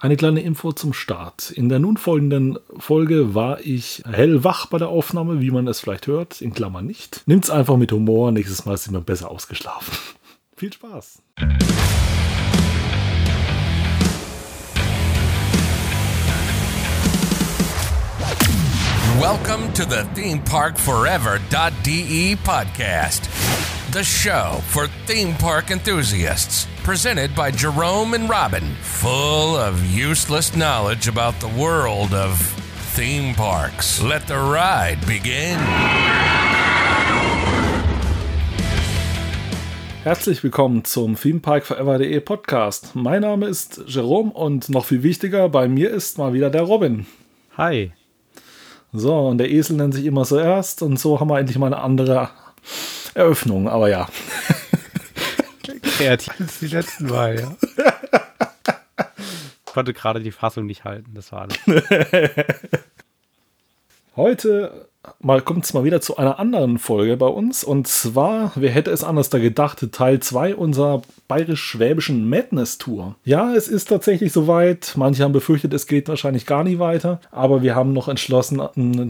Eine 0.00 0.16
kleine 0.16 0.42
Info 0.42 0.70
zum 0.70 0.92
Start. 0.92 1.50
In 1.50 1.68
der 1.68 1.80
nun 1.80 1.96
folgenden 1.96 2.56
Folge 2.78 3.34
war 3.34 3.58
ich 3.62 4.00
hellwach 4.08 4.66
bei 4.66 4.78
der 4.78 4.90
Aufnahme, 4.90 5.40
wie 5.40 5.50
man 5.50 5.66
es 5.66 5.80
vielleicht 5.80 6.06
hört, 6.06 6.40
in 6.40 6.54
Klammern 6.54 6.86
nicht. 6.86 7.22
Nimmt's 7.26 7.50
einfach 7.50 7.76
mit 7.76 7.90
Humor, 7.90 8.30
nächstes 8.30 8.64
Mal 8.64 8.78
sind 8.78 8.92
wir 8.92 9.00
besser 9.00 9.28
ausgeschlafen. 9.28 9.92
Viel 10.56 10.72
Spaß! 10.72 11.20
Welcome 19.18 19.72
to 19.74 19.82
the 19.82 20.04
ThemeParkForever.de 20.14 22.36
podcast, 22.44 23.28
the 23.92 24.04
show 24.04 24.60
for 24.66 24.86
theme 25.06 25.34
park 25.34 25.70
enthusiasts. 25.70 26.66
Presented 26.82 27.34
by 27.34 27.50
Jerome 27.50 28.12
and 28.12 28.28
Robin, 28.28 28.74
full 28.82 29.56
of 29.56 29.82
useless 29.86 30.54
knowledge 30.54 31.08
about 31.08 31.40
the 31.40 31.48
world 31.48 32.12
of 32.12 32.38
theme 32.94 33.34
parks. 33.34 34.02
Let 34.02 34.26
the 34.26 34.36
ride 34.36 34.98
begin. 35.06 35.58
Herzlich 40.04 40.42
willkommen 40.42 40.84
zum 40.84 41.16
ThemeParkForever.de 41.16 42.20
Podcast. 42.20 42.94
Mein 42.94 43.22
Name 43.22 43.46
ist 43.46 43.82
Jerome 43.86 44.32
und 44.32 44.68
noch 44.68 44.84
viel 44.84 45.02
wichtiger, 45.02 45.48
bei 45.48 45.66
mir 45.66 45.90
ist 45.90 46.18
mal 46.18 46.34
wieder 46.34 46.50
der 46.50 46.62
Robin. 46.62 47.06
Hi. 47.56 47.92
So, 48.92 49.28
und 49.28 49.38
der 49.38 49.50
Esel 49.50 49.76
nennt 49.76 49.94
sich 49.94 50.04
immer 50.04 50.24
zuerst 50.24 50.82
und 50.82 50.98
so 50.98 51.20
haben 51.20 51.30
wir 51.30 51.38
endlich 51.38 51.58
mal 51.58 51.66
eine 51.66 51.80
andere 51.80 52.30
Eröffnung, 53.18 53.68
aber 53.68 53.88
ja. 53.88 54.08
Kreativ 55.82 56.40
als 56.40 56.60
die 56.60 56.68
letzten 56.68 57.06
Mal, 57.06 57.40
ja. 57.40 57.56
Ich 59.66 59.72
konnte 59.72 59.92
gerade 59.92 60.20
die 60.20 60.30
Fassung 60.30 60.66
nicht 60.66 60.84
halten, 60.84 61.12
das 61.14 61.32
war 61.32 61.42
alles. 61.42 61.58
Heute 64.16 64.88
mal 65.20 65.40
kommt 65.40 65.64
es 65.64 65.74
mal 65.74 65.84
wieder 65.84 66.00
zu 66.00 66.16
einer 66.16 66.38
anderen 66.38 66.78
Folge 66.78 67.16
bei 67.16 67.26
uns. 67.26 67.64
Und 67.64 67.86
zwar, 67.86 68.52
wer 68.54 68.70
hätte 68.70 68.90
es 68.90 69.04
anders 69.04 69.30
da 69.30 69.38
gedacht, 69.38 69.86
Teil 69.92 70.20
2 70.20 70.54
unserer 70.54 71.02
bayerisch-schwäbischen 71.28 72.28
Madness-Tour. 72.28 73.16
Ja, 73.24 73.54
es 73.54 73.68
ist 73.68 73.86
tatsächlich 73.86 74.32
soweit. 74.32 74.94
Manche 74.96 75.22
haben 75.22 75.32
befürchtet, 75.32 75.72
es 75.72 75.86
geht 75.86 76.08
wahrscheinlich 76.08 76.46
gar 76.46 76.64
nicht 76.64 76.78
weiter. 76.78 77.20
Aber 77.30 77.62
wir 77.62 77.74
haben 77.74 77.92
noch 77.92 78.08
entschlossen, 78.08 78.62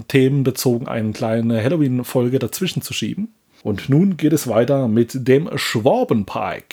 themenbezogen 0.09 0.89
eine 0.89 1.13
kleine 1.13 1.63
Halloween-Folge 1.63 2.39
dazwischen 2.39 2.83
zu 2.83 2.93
schieben. 2.93 3.35
Und 3.69 3.91
nun 3.91 4.17
geht 4.17 4.33
es 4.33 4.49
weiter 4.49 4.89
mit 4.89 5.29
dem 5.29 5.51
Schwabenpark. 5.55 6.65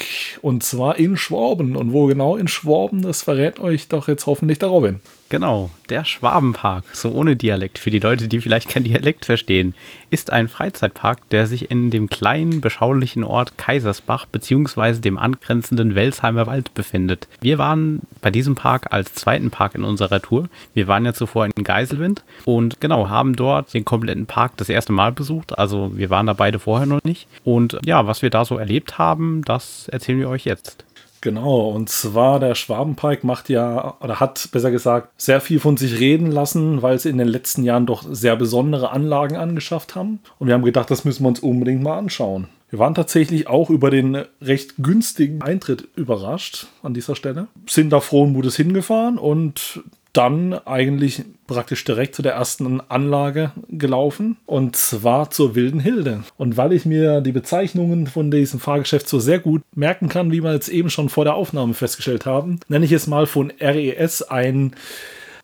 Und 0.41 0.63
zwar 0.63 0.97
in 0.97 1.17
Schwaben. 1.17 1.75
Und 1.75 1.91
wo 1.91 2.05
genau 2.05 2.37
in 2.37 2.47
Schwaben, 2.47 3.01
das 3.01 3.23
verrät 3.23 3.59
euch 3.59 3.89
doch 3.89 4.07
jetzt 4.07 4.27
hoffentlich 4.27 4.59
der 4.59 4.69
Robin. 4.69 5.01
Genau, 5.27 5.71
der 5.89 6.05
Schwabenpark, 6.05 6.83
so 6.93 7.09
ohne 7.09 7.35
Dialekt, 7.35 7.79
für 7.79 7.89
die 7.89 7.99
Leute, 7.99 8.27
die 8.27 8.41
vielleicht 8.41 8.69
kein 8.69 8.83
Dialekt 8.83 9.25
verstehen, 9.25 9.73
ist 10.11 10.31
ein 10.31 10.47
Freizeitpark, 10.47 11.27
der 11.29 11.47
sich 11.47 11.71
in 11.71 11.89
dem 11.89 12.09
kleinen, 12.09 12.61
beschaulichen 12.61 13.23
Ort 13.23 13.57
Kaisersbach 13.57 14.27
bzw. 14.27 14.99
dem 14.99 15.17
angrenzenden 15.17 15.95
Welsheimer 15.95 16.45
Wald 16.45 16.75
befindet. 16.75 17.27
Wir 17.41 17.57
waren 17.57 18.01
bei 18.21 18.29
diesem 18.29 18.53
Park 18.53 18.93
als 18.93 19.15
zweiten 19.15 19.49
Park 19.49 19.73
in 19.73 19.83
unserer 19.83 20.21
Tour. 20.21 20.47
Wir 20.75 20.87
waren 20.87 21.05
ja 21.05 21.13
zuvor 21.13 21.47
in 21.47 21.63
Geiselwind 21.63 22.23
und 22.45 22.79
genau, 22.79 23.09
haben 23.09 23.35
dort 23.35 23.73
den 23.73 23.83
kompletten 23.83 24.27
Park 24.27 24.53
das 24.57 24.69
erste 24.69 24.93
Mal 24.93 25.11
besucht. 25.11 25.57
Also 25.57 25.91
wir 25.95 26.11
waren 26.11 26.27
da 26.27 26.33
beide 26.33 26.59
vorher 26.59 26.85
noch 26.85 27.03
nicht. 27.03 27.27
Und 27.43 27.79
ja, 27.83 28.05
was 28.05 28.21
wir 28.21 28.29
da 28.29 28.45
so 28.45 28.57
erlebt 28.57 28.99
haben, 28.99 29.41
das 29.43 29.87
erzählen 29.87 30.19
wir 30.19 30.29
euch 30.29 30.45
jetzt. 30.45 30.85
Genau, 31.25 31.71
und 31.71 31.89
zwar 31.89 32.39
der 32.39 32.53
Schwabenpark 32.53 33.23
macht 33.23 33.49
ja, 33.49 33.95
oder 33.99 34.19
hat 34.19 34.47
besser 34.51 34.69
gesagt, 34.69 35.09
sehr 35.19 35.41
viel 35.41 35.59
von 35.59 35.75
sich 35.75 35.99
reden 35.99 36.29
lassen, 36.29 36.83
weil 36.83 36.99
sie 36.99 37.09
in 37.09 37.17
den 37.17 37.27
letzten 37.27 37.63
Jahren 37.63 37.87
doch 37.87 38.03
sehr 38.07 38.35
besondere 38.35 38.91
Anlagen 38.91 39.35
angeschafft 39.35 39.95
haben. 39.95 40.19
Und 40.37 40.45
wir 40.45 40.53
haben 40.53 40.63
gedacht, 40.63 40.91
das 40.91 41.03
müssen 41.03 41.23
wir 41.23 41.29
uns 41.29 41.39
unbedingt 41.39 41.81
mal 41.81 41.97
anschauen. 41.97 42.47
Wir 42.69 42.77
waren 42.77 42.93
tatsächlich 42.93 43.47
auch 43.47 43.71
über 43.71 43.89
den 43.89 44.23
recht 44.39 44.75
günstigen 44.77 45.41
Eintritt 45.41 45.87
überrascht 45.95 46.67
an 46.83 46.93
dieser 46.93 47.15
Stelle. 47.15 47.47
Sind 47.67 47.89
da 47.89 48.01
frohen 48.01 48.31
Mutes 48.31 48.55
hingefahren 48.55 49.17
und 49.17 49.81
dann 50.15 50.53
eigentlich 50.53 51.23
praktisch 51.47 51.83
direkt 51.83 52.15
zu 52.15 52.21
der 52.21 52.33
ersten 52.33 52.81
Anlage 52.89 53.51
gelaufen 53.69 54.37
und 54.45 54.75
zwar 54.75 55.29
zur 55.29 55.55
Wilden 55.55 55.79
Hilde. 55.79 56.23
Und 56.37 56.57
weil 56.57 56.73
ich 56.73 56.85
mir 56.85 57.21
die 57.21 57.31
Bezeichnungen 57.31 58.07
von 58.07 58.31
diesem 58.31 58.59
Fahrgeschäft 58.59 59.09
so 59.09 59.19
sehr 59.19 59.39
gut 59.39 59.61
merken 59.75 60.07
kann, 60.07 60.31
wie 60.31 60.41
wir 60.41 60.53
jetzt 60.53 60.69
eben 60.69 60.89
schon 60.89 61.09
vor 61.09 61.25
der 61.25 61.35
Aufnahme 61.35 61.73
festgestellt 61.73 62.25
haben, 62.25 62.59
nenne 62.67 62.85
ich 62.85 62.93
es 62.93 63.07
mal 63.07 63.27
von 63.27 63.51
RES 63.59 64.23
ein 64.23 64.75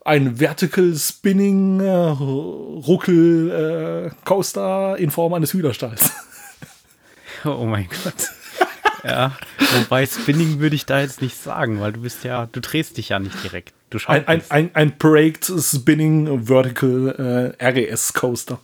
ein 0.03 0.37
Vertical 0.37 0.95
Spinning 0.95 1.79
äh, 1.79 1.91
Ruckel 1.91 4.09
äh, 4.09 4.25
Coaster 4.25 4.97
in 4.97 5.11
Form 5.11 5.33
eines 5.33 5.53
Hühnerstalls. 5.53 6.11
Oh 7.43 7.65
mein 7.65 7.89
Gott. 8.03 8.29
Ja, 9.03 9.35
wobei 9.79 10.05
Spinning 10.05 10.59
würde 10.59 10.75
ich 10.75 10.85
da 10.85 11.01
jetzt 11.01 11.23
nicht 11.23 11.35
sagen, 11.35 11.79
weil 11.79 11.91
du 11.91 12.01
bist 12.01 12.23
ja, 12.23 12.47
du 12.51 12.59
drehst 12.59 12.97
dich 12.97 13.09
ja 13.09 13.17
nicht 13.17 13.43
direkt. 13.43 13.73
Du 13.91 13.99
ein, 14.07 14.25
ein, 14.27 14.41
ein, 14.47 14.71
ein 14.73 14.97
Braked 14.97 15.51
Spinning 15.59 16.47
Vertical 16.47 17.55
äh, 17.59 17.63
RES 17.63 18.13
Coaster. 18.13 18.59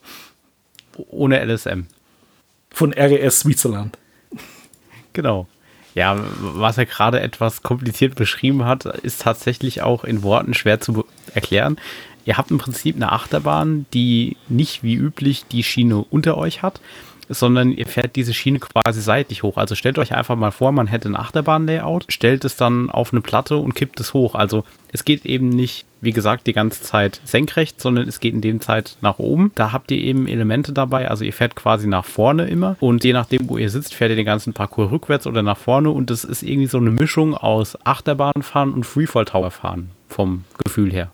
Ohne 0.96 1.44
LSM. 1.44 1.88
Von 2.72 2.94
RES 2.94 3.42
Switzerland. 3.42 3.98
Genau. 5.12 5.48
Ja, 5.96 6.18
was 6.40 6.78
er 6.78 6.86
gerade 6.86 7.20
etwas 7.20 7.62
kompliziert 7.62 8.16
beschrieben 8.16 8.64
hat, 8.66 8.86
ist 8.86 9.22
tatsächlich 9.22 9.82
auch 9.82 10.06
in 10.06 10.24
Worten 10.24 10.54
schwer 10.54 10.80
zu 10.80 11.06
erklären. 11.34 11.78
Ihr 12.24 12.38
habt 12.38 12.52
im 12.52 12.58
Prinzip 12.58 12.96
eine 12.96 13.12
Achterbahn, 13.12 13.86
die 13.94 14.38
nicht 14.48 14.82
wie 14.82 14.96
üblich 14.96 15.46
die 15.52 15.64
Schiene 15.64 15.98
unter 15.98 16.38
euch 16.38 16.62
hat, 16.62 16.80
sondern 17.30 17.72
ihr 17.72 17.86
fährt 17.86 18.16
diese 18.16 18.34
Schiene 18.34 18.60
quasi 18.60 19.02
seitlich 19.02 19.44
hoch. 19.44 19.58
Also 19.58 19.76
stellt 19.76 20.00
euch 20.00 20.14
einfach 20.14 20.36
mal 20.36 20.52
vor, 20.52 20.72
man 20.72 20.88
hätte 20.88 21.10
ein 21.10 21.16
Achterbahn-Layout, 21.16 22.06
stellt 22.10 22.46
es 22.46 22.56
dann 22.56 22.90
auf 22.90 23.14
eine 23.14 23.22
Platte 23.22 23.58
und 23.58 23.76
kippt 23.76 24.00
es 24.00 24.14
hoch. 24.14 24.36
Also 24.36 24.64
es 24.92 25.06
geht 25.06 25.26
eben 25.26 25.50
nicht, 25.50 25.86
wie 26.02 26.12
gesagt, 26.12 26.48
die 26.48 26.54
ganze 26.54 26.82
Zeit 26.82 27.22
senkrecht, 27.26 27.82
sondern 27.82 28.08
es 28.08 28.20
geht 28.20 28.34
in 28.34 28.42
dem 28.42 28.62
Zeit 28.62 28.98
nach 29.02 29.20
oben. 29.20 29.52
Da 29.56 29.72
habt 29.72 29.92
ihr 29.92 29.98
eben 29.98 30.28
Elemente 30.28 30.74
dabei. 30.74 31.10
Also 31.10 31.26
ihr 31.26 31.34
fährt 31.34 31.56
quasi 31.56 31.88
nach 31.88 32.06
vorne 32.06 32.48
immer 32.48 32.78
und 32.80 33.04
je 33.04 33.14
nachdem, 33.14 33.50
wo 33.50 33.58
ihr 33.58 33.70
sitzt, 33.70 33.94
fährt 33.94 34.12
ihr 34.12 34.16
den 34.16 34.26
ganzen 34.26 34.54
Parcours 34.54 34.92
rückwärts 34.92 35.28
oder 35.28 35.44
nach 35.44 35.58
vorne 35.58 35.90
und 35.90 36.10
das 36.10 36.24
ist 36.24 36.44
irgendwie 36.44 36.68
so 36.68 36.78
eine 36.78 36.92
Mischung 36.92 37.36
aus 37.36 37.78
Achterbahnfahren 37.86 38.74
und 38.74 38.86
Freefall 38.86 39.26
Tower 39.26 39.52
fahren 39.52 39.90
vom 40.08 40.46
Gefühl 40.64 40.92
her. 40.92 41.12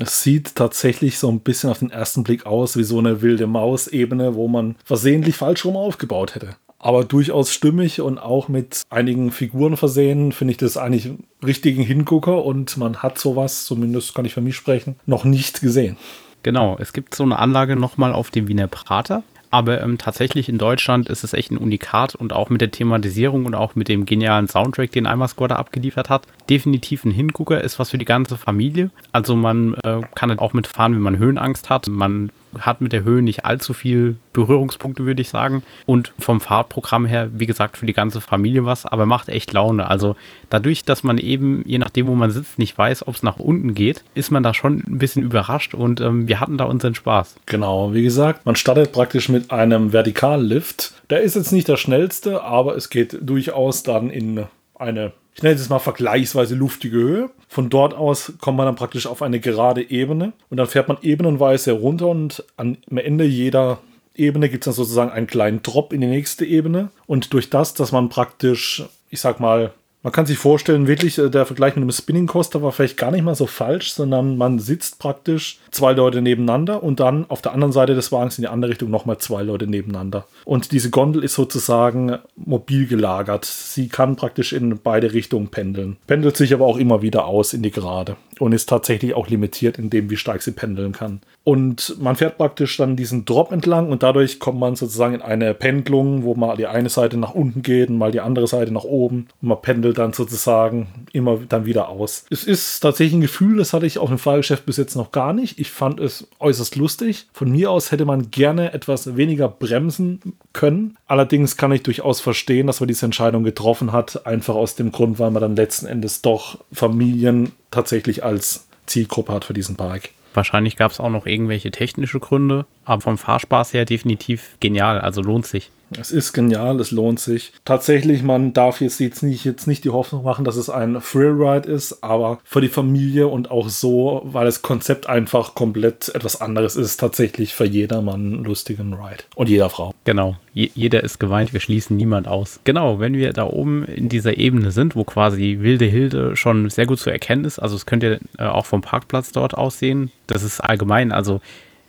Es 0.00 0.22
sieht 0.22 0.54
tatsächlich 0.54 1.18
so 1.18 1.30
ein 1.30 1.40
bisschen 1.40 1.70
auf 1.70 1.78
den 1.78 1.90
ersten 1.90 2.24
Blick 2.24 2.46
aus 2.46 2.76
wie 2.76 2.84
so 2.84 2.98
eine 2.98 3.22
wilde 3.22 3.46
Maus-Ebene, 3.46 4.34
wo 4.34 4.48
man 4.48 4.76
versehentlich 4.84 5.36
falsch 5.36 5.64
rum 5.64 5.76
aufgebaut 5.76 6.34
hätte. 6.34 6.56
Aber 6.78 7.04
durchaus 7.04 7.52
stimmig 7.52 8.00
und 8.00 8.18
auch 8.18 8.48
mit 8.48 8.82
einigen 8.88 9.32
Figuren 9.32 9.76
versehen, 9.76 10.30
finde 10.32 10.52
ich 10.52 10.58
das 10.58 10.76
eigentlich 10.76 11.10
richtigen 11.44 11.82
Hingucker 11.82 12.44
und 12.44 12.76
man 12.76 12.98
hat 12.98 13.18
sowas, 13.18 13.64
zumindest 13.64 14.14
kann 14.14 14.24
ich 14.24 14.34
für 14.34 14.40
mich 14.40 14.54
sprechen, 14.54 14.96
noch 15.04 15.24
nicht 15.24 15.60
gesehen. 15.60 15.96
Genau, 16.44 16.76
es 16.78 16.92
gibt 16.92 17.16
so 17.16 17.24
eine 17.24 17.38
Anlage 17.38 17.74
nochmal 17.74 18.12
auf 18.12 18.30
dem 18.30 18.46
Wiener 18.46 18.68
Prater. 18.68 19.24
Aber 19.50 19.80
ähm, 19.80 19.98
tatsächlich 19.98 20.48
in 20.48 20.58
Deutschland 20.58 21.08
ist 21.08 21.24
es 21.24 21.32
echt 21.32 21.50
ein 21.50 21.58
Unikat 21.58 22.14
und 22.14 22.32
auch 22.32 22.50
mit 22.50 22.60
der 22.60 22.70
Thematisierung 22.70 23.46
und 23.46 23.54
auch 23.54 23.74
mit 23.74 23.88
dem 23.88 24.04
genialen 24.04 24.48
Soundtrack, 24.48 24.92
den 24.92 25.06
Eimer 25.06 25.28
Squad 25.28 25.52
abgeliefert 25.52 26.10
hat, 26.10 26.26
definitiv 26.50 27.04
ein 27.04 27.10
Hingucker, 27.10 27.62
ist 27.62 27.78
was 27.78 27.90
für 27.90 27.98
die 27.98 28.04
ganze 28.04 28.36
Familie. 28.36 28.90
Also 29.12 29.36
man 29.36 29.74
äh, 29.84 30.00
kann 30.14 30.30
halt 30.30 30.40
auch 30.40 30.52
mitfahren, 30.52 30.94
wenn 30.94 31.02
man 31.02 31.18
Höhenangst 31.18 31.70
hat. 31.70 31.88
Man 31.88 32.30
hat 32.58 32.80
mit 32.80 32.92
der 32.92 33.04
Höhe 33.04 33.22
nicht 33.22 33.44
allzu 33.44 33.74
viel 33.74 34.16
Berührungspunkte, 34.32 35.04
würde 35.04 35.22
ich 35.22 35.28
sagen. 35.28 35.62
Und 35.86 36.12
vom 36.18 36.40
Fahrtprogramm 36.40 37.06
her, 37.06 37.30
wie 37.32 37.46
gesagt, 37.46 37.76
für 37.76 37.86
die 37.86 37.92
ganze 37.92 38.20
Familie 38.20 38.64
was, 38.64 38.86
aber 38.86 39.06
macht 39.06 39.28
echt 39.28 39.52
Laune. 39.52 39.88
Also 39.88 40.16
dadurch, 40.50 40.84
dass 40.84 41.02
man 41.02 41.18
eben, 41.18 41.62
je 41.66 41.78
nachdem, 41.78 42.06
wo 42.06 42.14
man 42.14 42.30
sitzt, 42.30 42.58
nicht 42.58 42.76
weiß, 42.76 43.06
ob 43.06 43.14
es 43.14 43.22
nach 43.22 43.38
unten 43.38 43.74
geht, 43.74 44.04
ist 44.14 44.30
man 44.30 44.42
da 44.42 44.54
schon 44.54 44.82
ein 44.86 44.98
bisschen 44.98 45.22
überrascht 45.22 45.74
und 45.74 46.00
ähm, 46.00 46.28
wir 46.28 46.40
hatten 46.40 46.58
da 46.58 46.64
unseren 46.64 46.94
Spaß. 46.94 47.36
Genau, 47.46 47.94
wie 47.94 48.02
gesagt, 48.02 48.46
man 48.46 48.56
startet 48.56 48.92
praktisch 48.92 49.28
mit 49.28 49.50
einem 49.50 49.92
Vertikallift. 49.92 50.94
Der 51.10 51.20
ist 51.20 51.36
jetzt 51.36 51.52
nicht 51.52 51.68
der 51.68 51.76
schnellste, 51.76 52.42
aber 52.42 52.76
es 52.76 52.90
geht 52.90 53.18
durchaus 53.20 53.82
dann 53.82 54.10
in 54.10 54.46
eine 54.74 55.12
ich 55.38 55.42
nenne 55.44 55.54
es 55.54 55.68
mal 55.68 55.78
vergleichsweise 55.78 56.56
luftige 56.56 56.96
Höhe. 56.96 57.30
Von 57.46 57.70
dort 57.70 57.94
aus 57.94 58.32
kommt 58.40 58.56
man 58.56 58.66
dann 58.66 58.74
praktisch 58.74 59.06
auf 59.06 59.22
eine 59.22 59.38
gerade 59.38 59.88
Ebene 59.88 60.32
und 60.50 60.56
dann 60.56 60.66
fährt 60.66 60.88
man 60.88 60.98
ebenenweise 61.00 61.70
runter 61.70 62.08
und 62.08 62.44
am 62.56 62.76
Ende 62.96 63.24
jeder 63.24 63.78
Ebene 64.16 64.48
gibt 64.48 64.64
es 64.64 64.64
dann 64.64 64.74
sozusagen 64.74 65.12
einen 65.12 65.28
kleinen 65.28 65.62
Drop 65.62 65.92
in 65.92 66.00
die 66.00 66.08
nächste 66.08 66.44
Ebene. 66.44 66.90
Und 67.06 67.32
durch 67.32 67.50
das, 67.50 67.72
dass 67.72 67.92
man 67.92 68.08
praktisch, 68.08 68.82
ich 69.10 69.20
sag 69.20 69.38
mal, 69.38 69.72
man 70.02 70.12
kann 70.12 70.26
sich 70.26 70.38
vorstellen, 70.38 70.86
wirklich 70.86 71.18
äh, 71.18 71.28
der 71.28 71.44
Vergleich 71.44 71.74
mit 71.74 71.82
einem 71.82 71.90
Spinning 71.90 72.26
Coaster 72.26 72.62
war 72.62 72.72
vielleicht 72.72 72.96
gar 72.96 73.10
nicht 73.10 73.24
mal 73.24 73.34
so 73.34 73.46
falsch, 73.46 73.92
sondern 73.92 74.36
man 74.36 74.58
sitzt 74.58 74.98
praktisch 74.98 75.58
zwei 75.70 75.92
Leute 75.92 76.22
nebeneinander 76.22 76.82
und 76.82 77.00
dann 77.00 77.28
auf 77.28 77.42
der 77.42 77.52
anderen 77.52 77.72
Seite 77.72 77.94
des 77.94 78.12
Wagens 78.12 78.38
in 78.38 78.42
die 78.42 78.48
andere 78.48 78.70
Richtung 78.70 78.90
nochmal 78.90 79.18
zwei 79.18 79.42
Leute 79.42 79.66
nebeneinander. 79.66 80.26
Und 80.44 80.72
diese 80.72 80.90
Gondel 80.90 81.24
ist 81.24 81.34
sozusagen 81.34 82.18
mobil 82.36 82.86
gelagert. 82.86 83.44
Sie 83.44 83.88
kann 83.88 84.16
praktisch 84.16 84.52
in 84.52 84.78
beide 84.78 85.12
Richtungen 85.12 85.48
pendeln. 85.48 85.96
Pendelt 86.06 86.36
sich 86.36 86.54
aber 86.54 86.66
auch 86.66 86.78
immer 86.78 87.02
wieder 87.02 87.26
aus 87.26 87.52
in 87.52 87.62
die 87.62 87.70
Gerade. 87.70 88.16
Und 88.40 88.52
ist 88.52 88.68
tatsächlich 88.68 89.14
auch 89.14 89.28
limitiert 89.28 89.78
in 89.78 89.90
dem, 89.90 90.10
wie 90.10 90.16
stark 90.16 90.42
sie 90.42 90.52
pendeln 90.52 90.92
kann. 90.92 91.20
Und 91.44 91.96
man 91.98 92.14
fährt 92.14 92.36
praktisch 92.36 92.76
dann 92.76 92.94
diesen 92.94 93.24
Drop 93.24 93.52
entlang 93.52 93.90
und 93.90 94.02
dadurch 94.02 94.38
kommt 94.38 94.60
man 94.60 94.76
sozusagen 94.76 95.14
in 95.14 95.22
eine 95.22 95.54
Pendlung, 95.54 96.24
wo 96.24 96.34
mal 96.34 96.56
die 96.58 96.66
eine 96.66 96.90
Seite 96.90 97.16
nach 97.16 97.34
unten 97.34 97.62
geht 97.62 97.88
und 97.88 97.96
mal 97.96 98.12
die 98.12 98.20
andere 98.20 98.46
Seite 98.46 98.70
nach 98.70 98.84
oben. 98.84 99.28
Und 99.40 99.48
man 99.48 99.62
pendelt 99.62 99.96
dann 99.96 100.12
sozusagen 100.12 101.06
immer 101.12 101.38
dann 101.48 101.64
wieder 101.64 101.88
aus. 101.88 102.26
Es 102.28 102.44
ist 102.44 102.80
tatsächlich 102.80 103.14
ein 103.14 103.20
Gefühl, 103.22 103.56
das 103.56 103.72
hatte 103.72 103.86
ich 103.86 103.98
auf 103.98 104.10
dem 104.10 104.18
Fahrgeschäft 104.18 104.66
bis 104.66 104.76
jetzt 104.76 104.94
noch 104.94 105.10
gar 105.10 105.32
nicht. 105.32 105.58
Ich 105.58 105.70
fand 105.70 106.00
es 106.00 106.28
äußerst 106.38 106.76
lustig. 106.76 107.28
Von 107.32 107.50
mir 107.50 107.70
aus 107.70 107.92
hätte 107.92 108.04
man 108.04 108.30
gerne 108.30 108.74
etwas 108.74 109.16
weniger 109.16 109.48
bremsen 109.48 110.20
können. 110.52 110.98
Allerdings 111.06 111.56
kann 111.56 111.72
ich 111.72 111.82
durchaus 111.82 112.20
verstehen, 112.20 112.66
dass 112.66 112.80
man 112.80 112.88
diese 112.88 113.06
Entscheidung 113.06 113.42
getroffen 113.42 113.92
hat, 113.92 114.26
einfach 114.26 114.54
aus 114.54 114.74
dem 114.74 114.92
Grund, 114.92 115.18
weil 115.18 115.30
man 115.30 115.40
dann 115.40 115.56
letzten 115.56 115.86
Endes 115.86 116.20
doch 116.20 116.58
Familien 116.72 117.52
tatsächlich 117.70 118.24
als 118.24 118.66
Zielgruppe 118.86 119.32
hat 119.32 119.44
für 119.44 119.54
diesen 119.54 119.76
Park. 119.76 120.10
Wahrscheinlich 120.34 120.76
gab 120.76 120.92
es 120.92 121.00
auch 121.00 121.10
noch 121.10 121.26
irgendwelche 121.26 121.70
technische 121.70 122.20
Gründe, 122.20 122.66
aber 122.88 123.02
vom 123.02 123.18
Fahrspaß 123.18 123.74
her 123.74 123.84
definitiv 123.84 124.56
genial, 124.60 125.00
also 125.00 125.20
lohnt 125.22 125.46
sich. 125.46 125.70
Es 125.98 126.10
ist 126.10 126.34
genial, 126.34 126.80
es 126.80 126.90
lohnt 126.90 127.18
sich. 127.18 127.52
Tatsächlich, 127.64 128.22
man 128.22 128.52
darf 128.52 128.80
jetzt, 128.80 129.00
jetzt, 129.00 129.22
nicht, 129.22 129.44
jetzt 129.44 129.66
nicht 129.66 129.84
die 129.84 129.90
Hoffnung 129.90 130.22
machen, 130.22 130.44
dass 130.44 130.56
es 130.56 130.68
ein 130.68 131.00
Thrillride 131.00 131.68
ist, 131.68 132.02
aber 132.02 132.40
für 132.44 132.60
die 132.60 132.68
Familie 132.68 133.28
und 133.28 133.50
auch 133.50 133.70
so, 133.70 134.20
weil 134.24 134.44
das 134.44 134.60
Konzept 134.60 135.08
einfach 135.08 135.54
komplett 135.54 136.10
etwas 136.14 136.40
anderes 136.40 136.76
ist, 136.76 136.98
tatsächlich 136.98 137.54
für 137.54 137.64
jedermann 137.64 138.34
einen 138.34 138.44
lustigen 138.44 138.92
Ride. 138.92 139.24
Und 139.34 139.48
jeder 139.48 139.70
Frau. 139.70 139.94
Genau, 140.04 140.36
Je 140.52 140.70
jeder 140.74 141.04
ist 141.04 141.20
geweint, 141.20 141.52
wir 141.52 141.60
schließen 141.60 141.96
niemand 141.96 142.28
aus. 142.28 142.60
Genau, 142.64 142.98
wenn 142.98 143.14
wir 143.14 143.32
da 143.32 143.44
oben 143.44 143.84
in 143.84 144.08
dieser 144.08 144.36
Ebene 144.36 144.72
sind, 144.72 144.96
wo 144.96 145.04
quasi 145.04 145.58
Wilde 145.60 145.86
Hilde 145.86 146.36
schon 146.36 146.68
sehr 146.68 146.86
gut 146.86 146.98
zu 146.98 147.10
erkennen 147.10 147.44
ist, 147.44 147.58
also 147.58 147.76
es 147.76 147.86
könnte 147.86 148.20
äh, 148.38 148.44
auch 148.44 148.66
vom 148.66 148.82
Parkplatz 148.82 149.32
dort 149.32 149.54
aussehen, 149.54 150.10
das 150.26 150.42
ist 150.42 150.60
allgemein, 150.60 151.12
also 151.12 151.40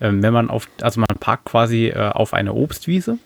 ähm, 0.02 0.22
wenn 0.24 0.34
man 0.34 0.50
auf, 0.50 0.68
also 0.82 1.00
man 1.00 1.08
parkt 1.20 1.46
quasi 1.46 1.88
äh, 1.88 2.10
auf 2.10 2.34
eine 2.34 2.54
Obstwiese 2.54 3.18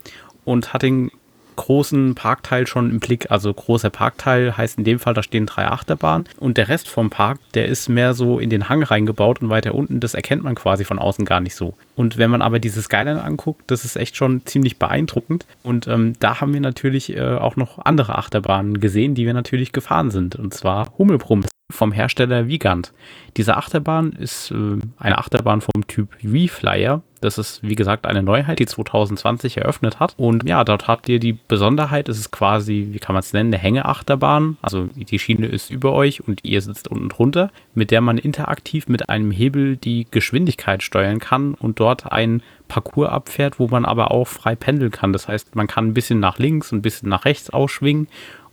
und 0.45 0.73
hat 0.73 0.81
den 0.81 1.11
großen 1.55 2.15
Parkteil 2.15 2.67
schon 2.67 2.89
im 2.89 2.99
Blick. 2.99 3.31
Also 3.31 3.53
großer 3.53 3.89
Parkteil 3.89 4.57
heißt 4.57 4.77
in 4.77 4.83
dem 4.83 4.99
Fall, 4.99 5.13
da 5.13 5.23
stehen 5.23 5.45
drei 5.45 5.67
Achterbahnen 5.67 6.27
und 6.39 6.57
der 6.57 6.69
Rest 6.69 6.89
vom 6.89 7.09
Park, 7.09 7.39
der 7.53 7.67
ist 7.67 7.89
mehr 7.89 8.13
so 8.13 8.39
in 8.39 8.49
den 8.49 8.69
Hang 8.69 8.83
reingebaut 8.83 9.41
und 9.41 9.49
weiter 9.49 9.75
unten, 9.75 9.99
das 9.99 10.13
erkennt 10.13 10.43
man 10.43 10.55
quasi 10.55 10.83
von 10.83 10.99
außen 10.99 11.25
gar 11.25 11.39
nicht 11.39 11.55
so. 11.55 11.75
Und 11.95 12.17
wenn 12.17 12.31
man 12.31 12.41
aber 12.41 12.59
diese 12.59 12.81
Skyline 12.81 13.23
anguckt, 13.23 13.63
das 13.67 13.85
ist 13.85 13.95
echt 13.95 14.15
schon 14.15 14.45
ziemlich 14.45 14.77
beeindruckend. 14.77 15.45
Und 15.63 15.87
ähm, 15.87 16.13
da 16.19 16.41
haben 16.41 16.53
wir 16.53 16.61
natürlich 16.61 17.15
äh, 17.15 17.21
auch 17.21 17.55
noch 17.55 17.79
andere 17.85 18.17
Achterbahnen 18.17 18.79
gesehen, 18.79 19.15
die 19.15 19.25
wir 19.25 19.33
natürlich 19.33 19.71
gefahren 19.71 20.11
sind. 20.11 20.35
Und 20.35 20.53
zwar 20.53 20.91
Hummelbrumms 20.97 21.52
vom 21.73 21.91
Hersteller 21.91 22.47
Vigant. 22.47 22.93
Diese 23.35 23.57
Achterbahn 23.57 24.11
ist 24.13 24.51
äh, 24.51 24.77
eine 24.97 25.17
Achterbahn 25.17 25.61
vom 25.61 25.87
Typ 25.87 26.09
V-Flyer. 26.21 27.01
Das 27.19 27.37
ist, 27.37 27.63
wie 27.63 27.75
gesagt, 27.75 28.05
eine 28.05 28.21
Neuheit, 28.21 28.59
die 28.59 28.65
2020 28.65 29.57
eröffnet 29.57 29.99
hat. 29.99 30.13
Und 30.17 30.47
ja, 30.47 30.63
dort 30.63 30.87
habt 30.87 31.07
ihr 31.07 31.19
die 31.19 31.33
Besonderheit, 31.33 32.09
es 32.09 32.19
ist 32.19 32.31
quasi, 32.31 32.89
wie 32.91 32.99
kann 32.99 33.13
man 33.13 33.21
es 33.21 33.33
nennen, 33.33 33.53
eine 33.53 33.63
Hängeachterbahn. 33.63 34.57
Also 34.61 34.89
die 34.93 35.19
Schiene 35.19 35.47
ist 35.47 35.71
über 35.71 35.93
euch 35.93 36.25
und 36.27 36.41
ihr 36.43 36.61
sitzt 36.61 36.89
unten 36.89 37.09
drunter, 37.09 37.49
mit 37.73 37.91
der 37.91 38.01
man 38.01 38.17
interaktiv 38.17 38.87
mit 38.87 39.09
einem 39.09 39.31
Hebel 39.31 39.77
die 39.77 40.05
Geschwindigkeit 40.11 40.83
steuern 40.83 41.19
kann 41.19 41.53
und 41.53 41.79
dort 41.79 42.11
ein 42.11 42.43
Parcours 42.67 43.09
abfährt, 43.09 43.57
wo 43.57 43.67
man 43.67 43.85
aber 43.85 44.11
auch 44.11 44.27
frei 44.27 44.55
pendeln 44.55 44.91
kann. 44.91 45.13
Das 45.13 45.27
heißt, 45.27 45.55
man 45.55 45.67
kann 45.67 45.87
ein 45.87 45.93
bisschen 45.93 46.19
nach 46.19 46.39
links, 46.39 46.71
ein 46.71 46.81
bisschen 46.81 47.09
nach 47.09 47.23
rechts 47.23 47.49
ausschwingen 47.49 48.07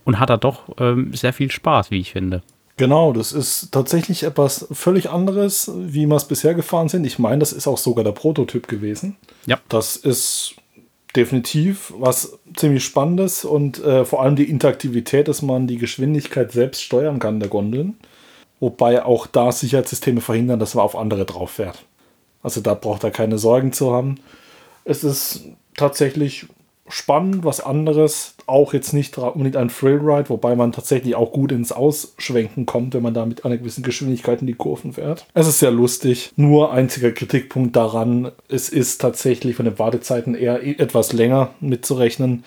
und 0.05 0.19
hat 0.19 0.29
da 0.29 0.37
doch 0.37 0.75
ähm, 0.79 1.13
sehr 1.13 1.33
viel 1.33 1.51
Spaß, 1.51 1.91
wie 1.91 1.99
ich 1.99 2.13
finde. 2.13 2.41
Genau, 2.81 3.13
das 3.13 3.31
ist 3.31 3.71
tatsächlich 3.71 4.23
etwas 4.23 4.65
völlig 4.71 5.11
anderes, 5.11 5.69
wie 5.75 6.07
wir 6.07 6.15
es 6.15 6.25
bisher 6.25 6.55
gefahren 6.55 6.89
sind. 6.89 7.05
Ich 7.05 7.19
meine, 7.19 7.37
das 7.37 7.53
ist 7.53 7.67
auch 7.67 7.77
sogar 7.77 8.03
der 8.03 8.11
Prototyp 8.11 8.67
gewesen. 8.67 9.17
Ja. 9.45 9.59
Das 9.69 9.95
ist 9.95 10.55
definitiv 11.15 11.93
was 11.95 12.39
ziemlich 12.55 12.83
Spannendes 12.83 13.45
und 13.45 13.83
äh, 13.83 14.03
vor 14.03 14.23
allem 14.23 14.35
die 14.35 14.49
Interaktivität, 14.49 15.27
dass 15.27 15.43
man 15.43 15.67
die 15.67 15.77
Geschwindigkeit 15.77 16.53
selbst 16.53 16.81
steuern 16.81 17.19
kann 17.19 17.39
der 17.39 17.49
Gondeln. 17.49 17.99
Wobei 18.59 19.05
auch 19.05 19.27
da 19.27 19.51
Sicherheitssysteme 19.51 20.19
verhindern, 20.19 20.59
dass 20.59 20.73
man 20.73 20.83
auf 20.83 20.95
andere 20.95 21.25
drauf 21.25 21.51
fährt. 21.51 21.85
Also 22.41 22.61
da 22.61 22.73
braucht 22.73 23.03
er 23.03 23.11
keine 23.11 23.37
Sorgen 23.37 23.73
zu 23.73 23.93
haben. 23.93 24.15
Es 24.85 25.03
ist 25.03 25.43
tatsächlich 25.77 26.47
spannend, 26.87 27.43
was 27.43 27.61
anderes. 27.61 28.35
Auch 28.47 28.73
jetzt 28.73 28.93
nicht 28.93 29.17
unbedingt 29.17 29.55
ein 29.55 29.69
Thrillride, 29.69 30.29
wobei 30.29 30.55
man 30.55 30.71
tatsächlich 30.71 31.15
auch 31.15 31.31
gut 31.31 31.51
ins 31.51 31.71
Ausschwenken 31.71 32.65
kommt, 32.65 32.93
wenn 32.93 33.03
man 33.03 33.13
da 33.13 33.25
mit 33.25 33.45
einer 33.45 33.57
gewissen 33.57 33.83
Geschwindigkeit 33.83 34.41
in 34.41 34.47
die 34.47 34.53
Kurven 34.53 34.93
fährt. 34.93 35.25
Es 35.33 35.47
ist 35.47 35.59
sehr 35.59 35.71
lustig. 35.71 36.31
Nur 36.35 36.73
einziger 36.73 37.11
Kritikpunkt 37.11 37.75
daran, 37.75 38.31
es 38.49 38.69
ist 38.69 38.99
tatsächlich 38.99 39.55
von 39.55 39.65
den 39.65 39.79
Wartezeiten 39.79 40.35
eher 40.35 40.63
etwas 40.63 41.13
länger 41.13 41.51
mitzurechnen 41.59 42.43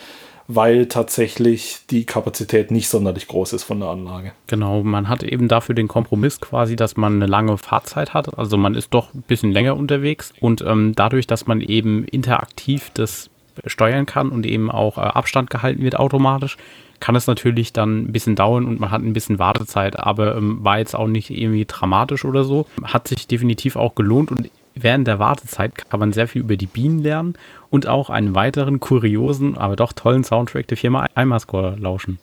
weil 0.46 0.86
tatsächlich 0.86 1.80
die 1.90 2.04
Kapazität 2.04 2.70
nicht 2.70 2.88
sonderlich 2.88 3.28
groß 3.28 3.52
ist 3.54 3.64
von 3.64 3.80
der 3.80 3.88
Anlage. 3.88 4.32
Genau, 4.46 4.82
man 4.82 5.08
hat 5.08 5.22
eben 5.22 5.48
dafür 5.48 5.74
den 5.74 5.88
Kompromiss 5.88 6.40
quasi, 6.40 6.76
dass 6.76 6.96
man 6.96 7.14
eine 7.14 7.26
lange 7.26 7.56
Fahrzeit 7.56 8.14
hat. 8.14 8.38
Also 8.38 8.56
man 8.56 8.74
ist 8.74 8.92
doch 8.92 9.14
ein 9.14 9.22
bisschen 9.22 9.52
länger 9.52 9.76
unterwegs 9.76 10.32
und 10.40 10.62
ähm, 10.62 10.92
dadurch, 10.94 11.26
dass 11.26 11.46
man 11.46 11.60
eben 11.60 12.04
interaktiv 12.04 12.90
das 12.94 13.30
steuern 13.66 14.06
kann 14.06 14.30
und 14.30 14.46
eben 14.46 14.70
auch 14.70 14.98
äh, 14.98 15.02
Abstand 15.02 15.50
gehalten 15.50 15.82
wird 15.82 15.98
automatisch, 15.98 16.56
kann 17.00 17.16
es 17.16 17.26
natürlich 17.26 17.72
dann 17.72 18.04
ein 18.04 18.12
bisschen 18.12 18.36
dauern 18.36 18.64
und 18.64 18.80
man 18.80 18.90
hat 18.90 19.02
ein 19.02 19.12
bisschen 19.12 19.38
Wartezeit, 19.38 19.98
aber 19.98 20.36
ähm, 20.36 20.64
war 20.64 20.78
jetzt 20.78 20.94
auch 20.94 21.06
nicht 21.06 21.30
irgendwie 21.30 21.64
dramatisch 21.66 22.24
oder 22.24 22.44
so. 22.44 22.66
Hat 22.82 23.08
sich 23.08 23.26
definitiv 23.26 23.76
auch 23.76 23.94
gelohnt 23.94 24.30
und 24.30 24.50
während 24.74 25.06
der 25.06 25.18
Wartezeit 25.18 25.88
kann 25.88 26.00
man 26.00 26.12
sehr 26.12 26.28
viel 26.28 26.42
über 26.42 26.56
die 26.56 26.66
Bienen 26.66 27.00
lernen 27.00 27.34
und 27.70 27.86
auch 27.86 28.10
einen 28.10 28.34
weiteren 28.34 28.80
kuriosen, 28.80 29.56
aber 29.56 29.76
doch 29.76 29.92
tollen 29.92 30.24
Soundtrack 30.24 30.66
der 30.68 30.76
Firma 30.76 31.06
Eimerscore 31.14 31.76
lauschen. 31.78 32.18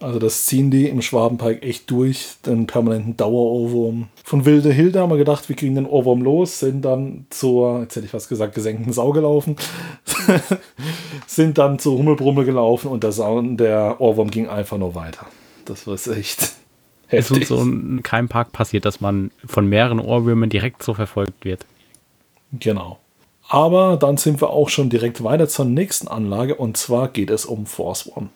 Also 0.00 0.18
das 0.18 0.46
ziehen 0.46 0.70
die 0.70 0.88
im 0.88 1.02
Schwabenpark 1.02 1.62
echt 1.62 1.90
durch, 1.90 2.36
den 2.46 2.66
permanenten 2.66 3.18
Dauerohrwurm. 3.18 4.08
Von 4.24 4.46
Wilde 4.46 4.72
Hilde 4.72 5.00
haben 5.00 5.10
wir 5.10 5.18
gedacht, 5.18 5.46
wir 5.50 5.56
kriegen 5.56 5.74
den 5.74 5.84
Ohrwurm 5.84 6.22
los, 6.22 6.58
sind 6.58 6.86
dann 6.86 7.26
zur, 7.28 7.80
jetzt 7.80 7.96
hätte 7.96 8.06
ich 8.06 8.14
was 8.14 8.26
gesagt, 8.26 8.54
gesenkten 8.54 8.94
Sau 8.94 9.12
gelaufen, 9.12 9.56
sind 11.26 11.58
dann 11.58 11.78
zur 11.78 11.98
Hummelbrummel 11.98 12.46
gelaufen 12.46 12.88
und 12.88 13.04
der, 13.04 13.12
Sau, 13.12 13.42
der 13.42 14.00
Ohrwurm 14.00 14.30
ging 14.30 14.48
einfach 14.48 14.78
nur 14.78 14.94
weiter. 14.94 15.26
Das 15.66 15.86
war 15.86 15.94
echt 15.94 16.52
heftig. 17.08 17.36
Es 17.36 17.42
ist 17.42 17.48
so 17.48 17.60
in 17.60 18.02
keinem 18.02 18.28
Park 18.28 18.52
passiert, 18.52 18.86
dass 18.86 19.02
man 19.02 19.30
von 19.44 19.66
mehreren 19.66 20.00
Ohrwürmern 20.00 20.48
direkt 20.48 20.82
so 20.82 20.94
verfolgt 20.94 21.44
wird. 21.44 21.66
Genau. 22.52 22.98
Aber 23.48 23.98
dann 23.98 24.16
sind 24.16 24.40
wir 24.40 24.48
auch 24.48 24.70
schon 24.70 24.88
direkt 24.88 25.22
weiter 25.22 25.46
zur 25.46 25.66
nächsten 25.66 26.08
Anlage 26.08 26.54
und 26.54 26.78
zwar 26.78 27.08
geht 27.08 27.28
es 27.28 27.44
um 27.44 27.66
Force 27.66 28.10
One. 28.16 28.30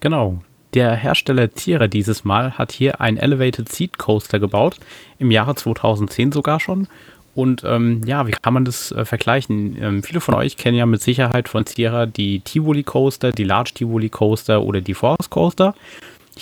Genau, 0.00 0.38
der 0.76 0.94
Hersteller 0.94 1.50
Tira 1.50 1.88
dieses 1.88 2.24
Mal 2.24 2.52
hat 2.52 2.70
hier 2.70 3.00
ein 3.00 3.16
Elevated 3.16 3.68
Seat 3.70 3.98
Coaster 3.98 4.38
gebaut, 4.38 4.76
im 5.18 5.30
Jahre 5.30 5.54
2010 5.54 6.32
sogar 6.32 6.60
schon. 6.60 6.86
Und 7.34 7.64
ähm, 7.64 8.02
ja, 8.06 8.26
wie 8.26 8.32
kann 8.32 8.54
man 8.54 8.64
das 8.64 8.92
äh, 8.92 9.04
vergleichen? 9.04 9.76
Ähm, 9.80 10.02
viele 10.02 10.20
von 10.20 10.34
euch 10.34 10.56
kennen 10.56 10.76
ja 10.76 10.86
mit 10.86 11.02
Sicherheit 11.02 11.48
von 11.48 11.64
Tira 11.64 12.06
die 12.06 12.40
Tivoli 12.40 12.82
Coaster, 12.82 13.32
die 13.32 13.44
Large 13.44 13.72
Tivoli 13.74 14.10
Coaster 14.10 14.62
oder 14.62 14.80
die 14.80 14.94
Force 14.94 15.30
Coaster. 15.30 15.74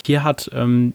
Hier 0.05 0.23
hat 0.23 0.49
ähm, 0.53 0.93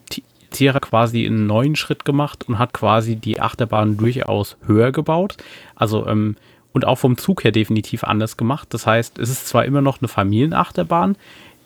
Tira 0.50 0.78
quasi 0.80 1.26
einen 1.26 1.47
neuen 1.47 1.76
Schritt 1.76 2.04
gemacht 2.04 2.44
und 2.47 2.59
hat 2.59 2.75
quasi 2.75 3.16
die 3.16 3.40
Achterbahn 3.40 3.97
durchaus 3.97 4.59
höher 4.66 4.92
gebaut. 4.92 5.38
Also 5.76 6.06
ähm, 6.06 6.37
und 6.73 6.87
auch 6.87 6.97
vom 6.97 7.18
Zug 7.18 7.44
her 7.44 7.52
definitiv 7.52 8.04
anders 8.04 8.37
gemacht. 8.37 8.68
Das 8.70 8.87
heißt, 8.87 9.18
es 9.18 9.30
ist 9.30 9.49
zwar 9.49 9.64
immer 9.64 9.80
noch 9.80 10.00
eine 10.00 10.09
Familienachterbahn, 10.09 11.16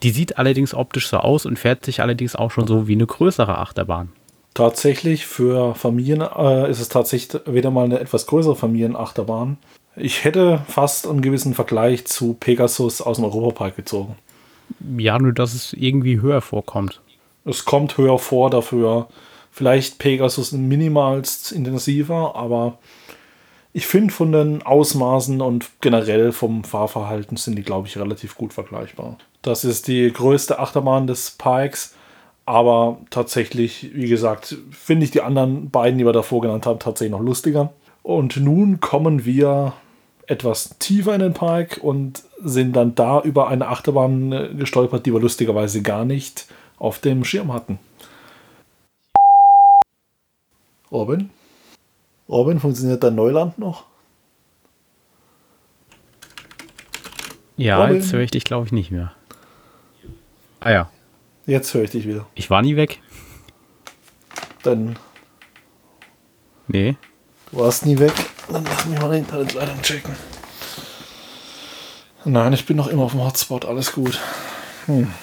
die 0.03 0.11
sieht 0.11 0.37
allerdings 0.37 0.73
optisch 0.73 1.07
so 1.07 1.17
aus 1.17 1.45
und 1.45 1.57
fährt 1.57 1.85
sich 1.85 2.01
allerdings 2.01 2.35
auch 2.35 2.51
schon 2.51 2.67
so 2.67 2.87
wie 2.87 2.93
eine 2.93 3.05
größere 3.05 3.57
Achterbahn. 3.57 4.11
Tatsächlich 4.53 5.25
für 5.25 5.75
Familien 5.75 6.21
äh, 6.21 6.69
ist 6.69 6.79
es 6.79 6.89
tatsächlich 6.89 7.41
wieder 7.45 7.71
mal 7.71 7.85
eine 7.85 7.99
etwas 7.99 8.25
größere 8.25 8.55
Familienachterbahn. 8.55 9.57
Ich 9.97 10.23
hätte 10.23 10.61
fast 10.67 11.07
einen 11.07 11.21
gewissen 11.21 11.53
Vergleich 11.53 12.05
zu 12.05 12.33
Pegasus 12.33 13.01
aus 13.01 13.17
dem 13.17 13.25
Europapark 13.25 13.75
gezogen. 13.75 14.15
Ja, 14.97 15.19
nur 15.19 15.33
dass 15.33 15.53
es 15.53 15.73
irgendwie 15.73 16.21
höher 16.21 16.41
vorkommt. 16.41 17.01
Es 17.45 17.65
kommt 17.65 17.97
höher 17.97 18.17
vor 18.17 18.49
dafür. 18.49 19.07
Vielleicht 19.51 19.99
Pegasus 19.99 20.51
minimalst 20.51 21.51
intensiver, 21.51 22.35
aber 22.35 22.77
ich 23.75 23.87
finde 23.87 24.13
von 24.13 24.31
den 24.31 24.63
Ausmaßen 24.63 25.41
und 25.41 25.69
generell 25.81 26.31
vom 26.31 26.63
Fahrverhalten 26.63 27.35
sind 27.35 27.57
die, 27.57 27.61
glaube 27.61 27.89
ich, 27.89 27.97
relativ 27.97 28.35
gut 28.35 28.53
vergleichbar. 28.53 29.17
Das 29.41 29.65
ist 29.65 29.89
die 29.89 30.13
größte 30.13 30.59
Achterbahn 30.59 31.07
des 31.07 31.31
Parks. 31.31 31.93
Aber 32.45 32.99
tatsächlich, 33.09 33.91
wie 33.93 34.07
gesagt, 34.07 34.55
finde 34.71 35.03
ich 35.03 35.11
die 35.11 35.19
anderen 35.19 35.71
beiden, 35.71 35.97
die 35.99 36.05
wir 36.05 36.13
davor 36.13 36.39
genannt 36.39 36.65
haben, 36.65 36.79
tatsächlich 36.79 37.11
noch 37.11 37.19
lustiger. 37.19 37.73
Und 38.01 38.37
nun 38.37 38.79
kommen 38.79 39.25
wir 39.25 39.73
etwas 40.25 40.77
tiefer 40.79 41.13
in 41.13 41.19
den 41.19 41.33
Park 41.33 41.81
und 41.81 42.23
sind 42.41 42.77
dann 42.77 42.95
da 42.95 43.19
über 43.19 43.49
eine 43.49 43.67
Achterbahn 43.67 44.31
äh, 44.31 44.49
gestolpert, 44.57 45.05
die 45.05 45.11
wir 45.11 45.19
lustigerweise 45.19 45.81
gar 45.81 46.05
nicht 46.05 46.47
auf 46.79 46.99
dem 46.99 47.25
Schirm 47.25 47.51
hatten. 47.51 47.79
Robin? 50.89 51.29
Robin, 52.27 52.59
funktioniert 52.59 53.03
dein 53.03 53.15
Neuland 53.15 53.59
noch? 53.59 53.85
Ja, 57.57 57.81
Robin? 57.81 57.95
jetzt 57.95 58.11
höre 58.11 58.21
ich 58.21 58.31
dich, 58.31 58.43
glaube 58.43 58.65
ich, 58.65 58.71
nicht 58.71 58.91
mehr. 58.91 59.13
Ah 60.59 60.71
ja. 60.71 60.89
Jetzt 61.45 61.73
höre 61.73 61.83
ich 61.83 61.91
dich 61.91 62.07
wieder. 62.07 62.25
Ich 62.33 62.49
war 62.49 62.61
nie 62.61 62.75
weg. 62.75 62.99
Dann. 64.63 64.97
Nee. 66.67 66.97
Du 67.51 67.59
warst 67.59 67.85
nie 67.85 67.99
weg. 67.99 68.13
Dann 68.51 68.65
lass 68.65 68.85
mich 68.85 68.99
mal 68.99 69.11
die 69.11 69.19
Internetleitung 69.19 69.81
checken. 69.83 70.15
Nein, 72.25 72.53
ich 72.53 72.65
bin 72.65 72.75
noch 72.77 72.87
immer 72.87 73.03
auf 73.03 73.11
dem 73.11 73.23
Hotspot. 73.23 73.65
Alles 73.65 73.93
gut. 73.93 74.19
Hm. 74.87 75.13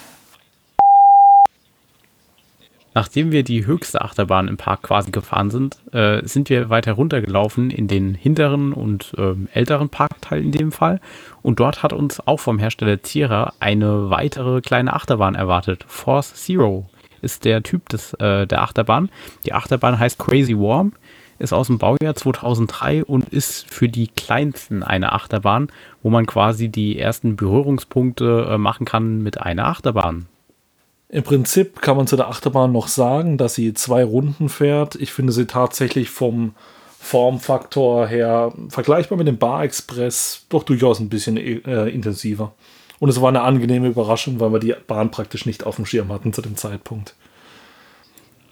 Nachdem 2.94 3.32
wir 3.32 3.42
die 3.42 3.66
höchste 3.66 4.02
Achterbahn 4.02 4.48
im 4.48 4.58
Park 4.58 4.82
quasi 4.82 5.10
gefahren 5.10 5.50
sind, 5.50 5.78
äh, 5.92 6.26
sind 6.26 6.50
wir 6.50 6.68
weiter 6.68 6.92
runtergelaufen 6.92 7.70
in 7.70 7.88
den 7.88 8.14
hinteren 8.14 8.72
und 8.72 9.12
äh, 9.16 9.34
älteren 9.52 9.88
Parkteil 9.88 10.42
in 10.42 10.52
dem 10.52 10.72
Fall. 10.72 11.00
Und 11.40 11.58
dort 11.58 11.82
hat 11.82 11.92
uns 11.92 12.26
auch 12.26 12.40
vom 12.40 12.58
Hersteller 12.58 13.02
Zierer 13.02 13.54
eine 13.60 14.10
weitere 14.10 14.60
kleine 14.60 14.92
Achterbahn 14.92 15.34
erwartet. 15.34 15.84
Force 15.88 16.34
Zero 16.34 16.90
ist 17.22 17.44
der 17.44 17.62
Typ 17.62 17.88
des, 17.88 18.12
äh, 18.14 18.46
der 18.46 18.62
Achterbahn. 18.62 19.10
Die 19.46 19.54
Achterbahn 19.54 19.98
heißt 19.98 20.18
Crazy 20.18 20.56
Warm, 20.58 20.92
ist 21.38 21.54
aus 21.54 21.68
dem 21.68 21.78
Baujahr 21.78 22.14
2003 22.14 23.04
und 23.04 23.28
ist 23.30 23.66
für 23.72 23.88
die 23.88 24.08
kleinsten 24.08 24.82
eine 24.82 25.12
Achterbahn, 25.12 25.68
wo 26.02 26.10
man 26.10 26.26
quasi 26.26 26.68
die 26.68 26.98
ersten 26.98 27.36
Berührungspunkte 27.36 28.48
äh, 28.50 28.58
machen 28.58 28.84
kann 28.84 29.22
mit 29.22 29.40
einer 29.40 29.66
Achterbahn. 29.66 30.26
Im 31.12 31.24
Prinzip 31.24 31.82
kann 31.82 31.98
man 31.98 32.06
zu 32.06 32.16
der 32.16 32.28
Achterbahn 32.28 32.72
noch 32.72 32.88
sagen, 32.88 33.36
dass 33.36 33.54
sie 33.54 33.74
zwei 33.74 34.02
Runden 34.02 34.48
fährt. 34.48 34.94
Ich 34.94 35.12
finde 35.12 35.32
sie 35.32 35.46
tatsächlich 35.46 36.08
vom 36.08 36.54
Formfaktor 36.98 38.06
her 38.06 38.54
vergleichbar 38.70 39.18
mit 39.18 39.28
dem 39.28 39.36
Bar 39.36 39.62
Express 39.62 40.46
doch 40.48 40.62
durchaus 40.62 41.00
ein 41.00 41.10
bisschen 41.10 41.36
äh, 41.36 41.88
intensiver. 41.90 42.54
Und 42.98 43.10
es 43.10 43.20
war 43.20 43.28
eine 43.28 43.42
angenehme 43.42 43.88
Überraschung, 43.88 44.40
weil 44.40 44.54
wir 44.54 44.58
die 44.58 44.74
Bahn 44.86 45.10
praktisch 45.10 45.44
nicht 45.44 45.66
auf 45.66 45.76
dem 45.76 45.84
Schirm 45.84 46.10
hatten 46.10 46.32
zu 46.32 46.40
dem 46.40 46.56
Zeitpunkt. 46.56 47.14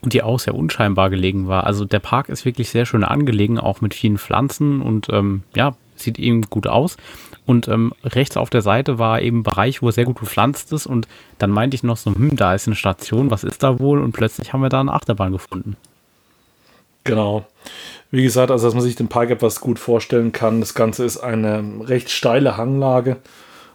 Und 0.03 0.13
die 0.13 0.23
auch 0.23 0.39
sehr 0.39 0.55
unscheinbar 0.55 1.09
gelegen 1.09 1.49
war. 1.49 1.65
Also 1.65 1.87
der 1.87 2.01
Park 2.01 2.29
ist 2.29 2.45
wirklich 2.45 2.69
sehr 2.69 2.85
schön 2.85 3.05
angelegen, 3.05 3.59
auch 3.59 3.81
mit 3.81 3.95
vielen 3.95 4.19
Pflanzen 4.19 4.83
und 4.83 5.09
ähm, 5.11 5.45
ja, 5.55 5.77
sieht 5.97 6.19
eben 6.19 6.43
gut 6.43 6.67
aus. 6.67 6.99
Und 7.47 7.69
ähm, 7.69 7.93
rechts 8.05 8.37
auf 8.37 8.51
der 8.51 8.63
Seite 8.63 8.99
war 8.99 9.21
eben 9.23 9.41
ein 9.41 9.43
Bereich, 9.43 9.83
wo 9.83 9.89
er 9.89 9.93
sehr 9.93 10.05
gut 10.05 10.21
bepflanzt 10.21 10.73
ist. 10.73 10.87
Und 10.87 11.09
dann 11.39 11.51
meinte 11.51 11.75
ich 11.75 11.83
noch 11.83 11.97
so, 11.97 12.15
hm, 12.15 12.37
da 12.37 12.55
ist 12.55 12.67
eine 12.67 12.77
Station, 12.77 13.31
was 13.31 13.45
ist 13.45 13.63
da 13.63 13.79
wohl? 13.79 14.01
Und 14.01 14.13
plötzlich 14.13 14.53
haben 14.53 14.63
wir 14.63 14.69
da 14.69 14.81
eine 14.81 14.93
Achterbahn 14.93 15.33
gefunden. 15.33 15.77
Genau. 17.05 17.47
Wie 18.11 18.23
gesagt, 18.23 18.51
also 18.51 18.67
dass 18.67 18.75
man 18.75 18.83
sich 18.83 18.97
den 18.97 19.09
Park 19.09 19.31
etwas 19.31 19.61
gut 19.61 19.79
vorstellen 19.79 20.33
kann. 20.33 20.61
Das 20.61 20.75
Ganze 20.75 21.05
ist 21.05 21.19
eine 21.19 21.63
recht 21.83 22.11
steile 22.11 22.57
Hanglage 22.57 23.17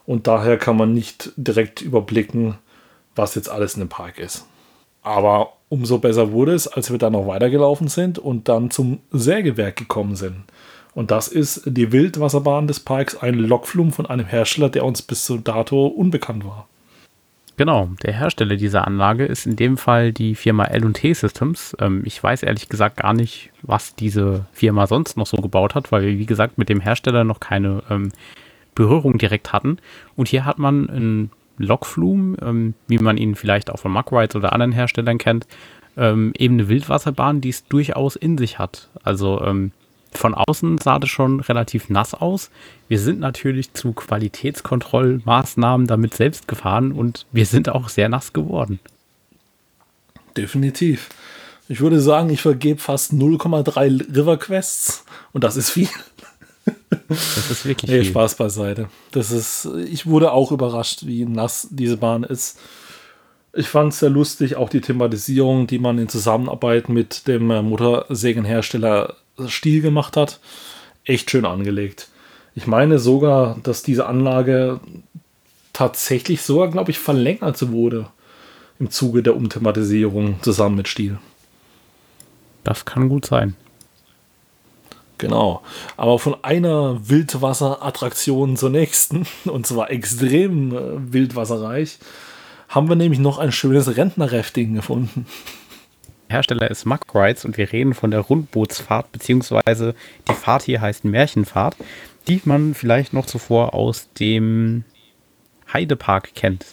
und 0.06 0.28
daher 0.28 0.58
kann 0.58 0.78
man 0.78 0.94
nicht 0.94 1.32
direkt 1.36 1.82
überblicken, 1.82 2.56
was 3.16 3.36
jetzt 3.36 3.50
alles 3.50 3.76
in 3.76 3.82
dem 3.82 3.90
Park 3.90 4.20
ist. 4.20 4.46
Aber 5.02 5.54
umso 5.70 6.00
besser 6.00 6.32
wurde 6.32 6.54
es, 6.54 6.68
als 6.68 6.92
wir 6.92 6.98
dann 6.98 7.14
noch 7.14 7.28
weitergelaufen 7.28 7.88
sind 7.88 8.20
und 8.20 8.50
dann 8.50 8.72
zum 8.72 9.00
Sägewerk 9.12 9.76
gekommen 9.76 10.16
sind. 10.16 10.44
Und 10.96 11.12
das 11.12 11.28
ist 11.28 11.64
die 11.66 11.92
Wildwasserbahn 11.92 12.68
des 12.68 12.80
Parks, 12.80 13.18
ein 13.18 13.36
Lokflum 13.36 13.92
von 13.92 14.06
einem 14.06 14.26
Hersteller, 14.26 14.70
der 14.70 14.86
uns 14.86 15.02
bis 15.02 15.26
zu 15.26 15.38
dato 15.38 15.88
unbekannt 15.88 16.46
war. 16.46 16.68
Genau, 17.58 17.90
der 18.02 18.14
Hersteller 18.14 18.56
dieser 18.56 18.88
Anlage 18.88 19.26
ist 19.26 19.46
in 19.46 19.56
dem 19.56 19.78
Fall 19.78 20.12
die 20.12 20.36
Firma 20.36 20.66
L&T 20.66 21.14
Systems. 21.14 21.76
Ähm, 21.80 22.02
ich 22.06 22.22
weiß 22.22 22.44
ehrlich 22.44 22.70
gesagt 22.70 22.98
gar 22.98 23.14
nicht, 23.14 23.52
was 23.62 23.96
diese 23.96 24.46
Firma 24.52 24.88
sonst 24.88 25.16
noch 25.18 25.28
so 25.28 25.38
gebaut 25.38 25.76
hat, 25.76 25.92
weil 25.92 26.04
wir, 26.04 26.18
wie 26.18 26.26
gesagt, 26.26 26.58
mit 26.58 26.70
dem 26.70 26.82
Hersteller 26.82 27.24
noch 27.24 27.40
keine 27.40 27.84
ähm, 27.90 28.12
Berührung 28.74 29.18
direkt 29.18 29.54
hatten. 29.54 29.78
Und 30.16 30.30
hier 30.30 30.46
hat 30.46 30.60
man 30.60 30.90
einen 30.90 31.32
Lokflum, 31.58 32.38
ähm, 32.42 32.74
wie 32.88 33.00
man 33.00 33.18
ihn 33.18 33.36
vielleicht 33.36 33.70
auch 33.70 33.80
von 33.80 33.92
Muckrides 33.92 34.36
oder 34.36 34.52
anderen 34.52 34.74
Herstellern 34.74 35.18
kennt, 35.18 35.48
ähm, 35.98 36.34
eben 36.38 36.56
eine 36.56 36.68
Wildwasserbahn, 36.68 37.40
die 37.40 37.50
es 37.50 37.66
durchaus 37.66 38.16
in 38.18 38.38
sich 38.38 38.60
hat. 38.60 38.90
Also 39.04 39.42
ähm, 39.42 39.72
von 40.18 40.34
außen 40.34 40.78
sah 40.78 41.00
das 41.00 41.10
schon 41.10 41.40
relativ 41.40 41.90
nass 41.90 42.14
aus. 42.14 42.50
Wir 42.88 43.00
sind 43.00 43.20
natürlich 43.20 43.74
zu 43.74 43.94
Qualitätskontrollmaßnahmen 43.94 45.88
damit 45.88 46.14
selbst 46.14 46.48
gefahren 46.48 46.92
und 46.92 47.26
wir 47.32 47.46
sind 47.46 47.70
auch 47.70 47.90
sehr 47.90 48.10
nass 48.10 48.34
geworden. 48.34 48.80
Definitiv. 50.38 51.10
Ich 51.68 51.80
würde 51.80 52.00
sagen, 52.00 52.30
ich 52.30 52.42
vergebe 52.42 52.80
fast 52.80 53.14
0,3 53.14 54.16
River 54.16 54.38
Quests 54.38 55.06
und 55.34 55.44
das 55.44 55.56
ist 55.56 55.72
viel. 55.72 55.90
Das 57.08 57.52
ist 57.52 57.66
wirklich 57.66 57.92
nee, 57.92 58.02
viel. 58.02 58.12
Spaß 58.12 58.36
beiseite. 58.36 58.90
Das 59.12 59.32
ist, 59.32 59.68
ich 59.88 60.06
wurde 60.06 60.32
auch 60.32 60.52
überrascht, 60.52 61.06
wie 61.06 61.26
nass 61.26 61.68
diese 61.72 61.98
Bahn 61.98 62.24
ist. 62.24 62.60
Ich 63.54 63.68
fand 63.68 63.94
es 63.94 64.00
sehr 64.00 64.10
lustig, 64.10 64.56
auch 64.58 64.70
die 64.70 64.82
Thematisierung, 64.82 65.68
die 65.68 65.80
man 65.80 65.98
in 65.98 66.10
Zusammenarbeit 66.10 66.90
mit 66.90 67.28
dem 67.28 67.48
Motorsägenhersteller 67.48 69.16
Stil 69.48 69.82
gemacht 69.82 70.18
hat. 70.18 70.40
Echt 71.04 71.30
schön 71.30 71.46
angelegt. 71.46 72.10
Ich 72.56 72.68
meine 72.68 73.00
sogar, 73.00 73.58
dass 73.64 73.84
diese 73.84 74.06
Anlage 74.08 74.80
tatsächlich 75.74 76.42
sogar, 76.42 76.70
glaube 76.70 76.92
ich, 76.92 77.00
verlängert 77.00 77.72
wurde 77.72 78.08
im 78.80 78.90
Zuge 78.90 79.24
der 79.24 79.36
Umthematisierung 79.36 80.42
zusammen 80.42 80.76
mit 80.78 80.88
Stil. 80.88 81.20
Das 82.64 82.86
kann 82.86 83.10
gut 83.10 83.26
sein. 83.26 83.56
Genau. 85.18 85.62
Aber 85.98 86.20
von 86.20 86.36
einer 86.44 87.08
Wildwasserattraktion 87.08 88.58
zur 88.58 88.70
nächsten, 88.70 89.26
und 89.46 89.66
zwar 89.66 89.92
extrem 89.92 90.76
äh, 90.76 91.14
wildwasserreich, 91.14 92.00
haben 92.68 92.90
wir 92.90 92.96
nämlich 92.96 93.20
noch 93.20 93.38
ein 93.38 93.52
schönes 93.52 93.96
Rentnerrafting 93.96 94.74
gefunden. 94.74 95.26
Hersteller 96.36 96.70
ist 96.70 96.86
Muck 96.86 97.16
Rides 97.16 97.46
und 97.46 97.58
wir 97.58 97.72
reden 97.72 97.94
von 97.94 98.12
der 98.12 98.20
Rundbootsfahrt, 98.20 99.10
beziehungsweise 99.14 99.96
die 100.28 100.34
Fahrt 100.34 100.64
hier 100.64 100.82
heißt 100.82 101.06
Märchenfahrt, 101.06 101.78
die 102.28 102.42
man 102.44 102.74
vielleicht 102.74 103.14
noch 103.14 103.26
zuvor 103.26 103.74
aus 103.74 104.10
dem 104.20 104.84
Heidepark 105.72 106.36
kennt. 106.36 106.66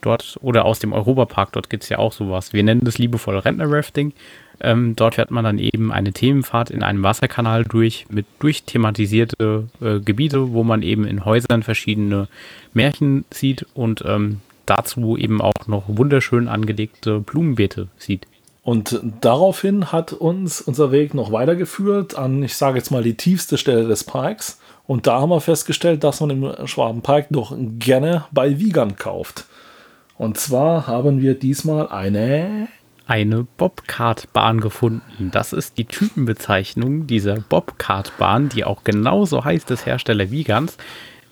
Dort 0.00 0.36
oder 0.42 0.64
aus 0.64 0.80
dem 0.80 0.92
Europapark, 0.92 1.52
dort 1.52 1.70
gibt 1.70 1.84
es 1.84 1.90
ja 1.90 1.98
auch 1.98 2.12
sowas. 2.12 2.52
Wir 2.52 2.64
nennen 2.64 2.80
das 2.82 2.98
liebevoll 2.98 3.38
Rentner-Rafting. 3.38 4.14
Ähm, 4.60 4.96
dort 4.96 5.14
fährt 5.14 5.30
man 5.30 5.44
dann 5.44 5.60
eben 5.60 5.92
eine 5.92 6.12
Themenfahrt 6.12 6.70
in 6.70 6.82
einem 6.82 7.04
Wasserkanal 7.04 7.62
durch, 7.62 8.06
mit 8.10 8.26
durchthematisierte 8.40 9.68
äh, 9.80 10.00
Gebiete, 10.00 10.52
wo 10.52 10.64
man 10.64 10.82
eben 10.82 11.04
in 11.04 11.24
Häusern 11.24 11.62
verschiedene 11.62 12.26
Märchen 12.74 13.24
sieht 13.30 13.64
und 13.74 14.02
ähm, 14.04 14.40
dazu 14.66 15.16
eben 15.16 15.40
auch 15.40 15.68
noch 15.68 15.84
wunderschön 15.86 16.48
angelegte 16.48 17.20
Blumenbeete 17.20 17.86
sieht. 17.96 18.26
Und 18.64 19.00
daraufhin 19.20 19.90
hat 19.90 20.12
uns 20.12 20.60
unser 20.60 20.92
Weg 20.92 21.14
noch 21.14 21.32
weitergeführt 21.32 22.16
an, 22.16 22.42
ich 22.44 22.56
sage 22.56 22.78
jetzt 22.78 22.90
mal, 22.90 23.02
die 23.02 23.16
tiefste 23.16 23.58
Stelle 23.58 23.88
des 23.88 24.04
Parks. 24.04 24.60
Und 24.86 25.06
da 25.06 25.20
haben 25.20 25.30
wir 25.30 25.40
festgestellt, 25.40 26.04
dass 26.04 26.20
man 26.20 26.30
im 26.30 26.66
Schwabenpark 26.66 27.26
doch 27.30 27.56
gerne 27.58 28.24
bei 28.30 28.58
Wiegand 28.58 28.98
kauft. 28.98 29.46
Und 30.16 30.38
zwar 30.38 30.86
haben 30.86 31.20
wir 31.20 31.34
diesmal 31.34 31.88
eine 31.88 32.68
eine 33.06 33.44
Bobkartbahn 33.56 34.60
gefunden. 34.60 35.30
Das 35.32 35.52
ist 35.52 35.76
die 35.76 35.84
Typenbezeichnung 35.84 37.06
dieser 37.06 37.34
Bobkartbahn, 37.34 38.48
die 38.48 38.64
auch 38.64 38.84
genauso 38.84 39.44
heißt 39.44 39.68
des 39.70 39.84
Hersteller 39.84 40.30
Wiegans 40.30 40.78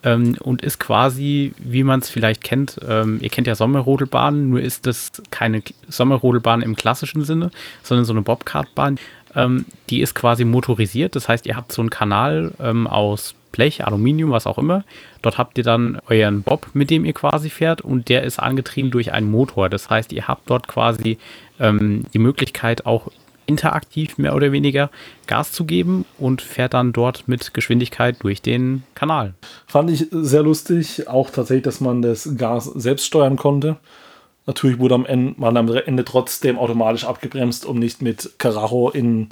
ähm, 0.03 0.37
und 0.41 0.63
ist 0.63 0.79
quasi, 0.79 1.53
wie 1.59 1.85
man 1.85 2.01
es 2.01 2.09
vielleicht 2.09 2.43
kennt, 2.43 2.79
ähm, 2.87 3.19
ihr 3.21 3.29
kennt 3.29 3.47
ja 3.47 3.55
Sommerrodelbahnen, 3.55 4.51
nur 4.51 4.61
ist 4.61 4.87
das 4.87 5.13
keine 5.31 5.63
Sommerrodelbahn 5.89 6.63
im 6.63 6.77
klassischen 6.77 7.25
Sinne, 7.25 7.51
sondern 7.83 8.05
so 8.05 8.13
eine 8.13 8.23
Bobkartbahn. 8.23 8.99
Ähm, 9.35 9.67
die 9.89 10.01
ist 10.01 10.15
quasi 10.15 10.45
motorisiert, 10.45 11.15
das 11.17 11.29
heißt, 11.29 11.47
ihr 11.47 11.57
habt 11.57 11.73
so 11.73 11.83
einen 11.83 11.91
Kanal 11.91 12.53
ähm, 12.61 12.87
aus 12.87 13.35
Blech, 13.53 13.85
Aluminium, 13.85 14.31
was 14.31 14.47
auch 14.47 14.59
immer. 14.59 14.85
Dort 15.23 15.39
habt 15.39 15.59
ihr 15.59 15.65
dann 15.65 16.01
euren 16.09 16.43
Bob, 16.43 16.69
mit 16.73 16.91
dem 16.91 17.05
ihr 17.05 17.13
quasi 17.13 17.51
fährt 17.51 17.81
und 17.81 18.09
der 18.09 18.23
ist 18.23 18.39
angetrieben 18.39 18.91
durch 18.91 19.13
einen 19.13 19.31
Motor. 19.31 19.69
Das 19.69 19.91
heißt, 19.91 20.13
ihr 20.13 20.29
habt 20.29 20.49
dort 20.49 20.69
quasi 20.69 21.19
ähm, 21.59 22.05
die 22.13 22.19
Möglichkeit 22.19 22.87
auch 22.87 23.09
interaktiv 23.51 24.17
mehr 24.17 24.35
oder 24.35 24.53
weniger 24.53 24.91
Gas 25.27 25.51
zu 25.53 25.65
geben 25.65 26.07
und 26.19 26.41
fährt 26.41 26.73
dann 26.75 26.93
dort 26.93 27.27
mit 27.27 27.53
Geschwindigkeit 27.53 28.17
durch 28.21 28.41
den 28.41 28.85
Kanal. 28.95 29.35
Fand 29.67 29.91
ich 29.91 30.07
sehr 30.11 30.43
lustig, 30.43 31.09
auch 31.09 31.31
tatsächlich, 31.31 31.65
dass 31.65 31.81
man 31.81 32.01
das 32.01 32.37
Gas 32.37 32.65
selbst 32.65 33.07
steuern 33.07 33.37
konnte. 33.37 33.77
Natürlich 34.47 34.79
wurde 34.79 34.95
am 34.95 35.05
Ende, 35.05 35.35
man 35.37 35.57
am 35.57 35.69
Ende 35.69 36.05
trotzdem 36.05 36.59
automatisch 36.59 37.05
abgebremst, 37.05 37.67
um 37.67 37.79
nicht 37.79 38.03
mit 38.03 38.39
Karacho 38.39 38.91
in, 38.91 39.29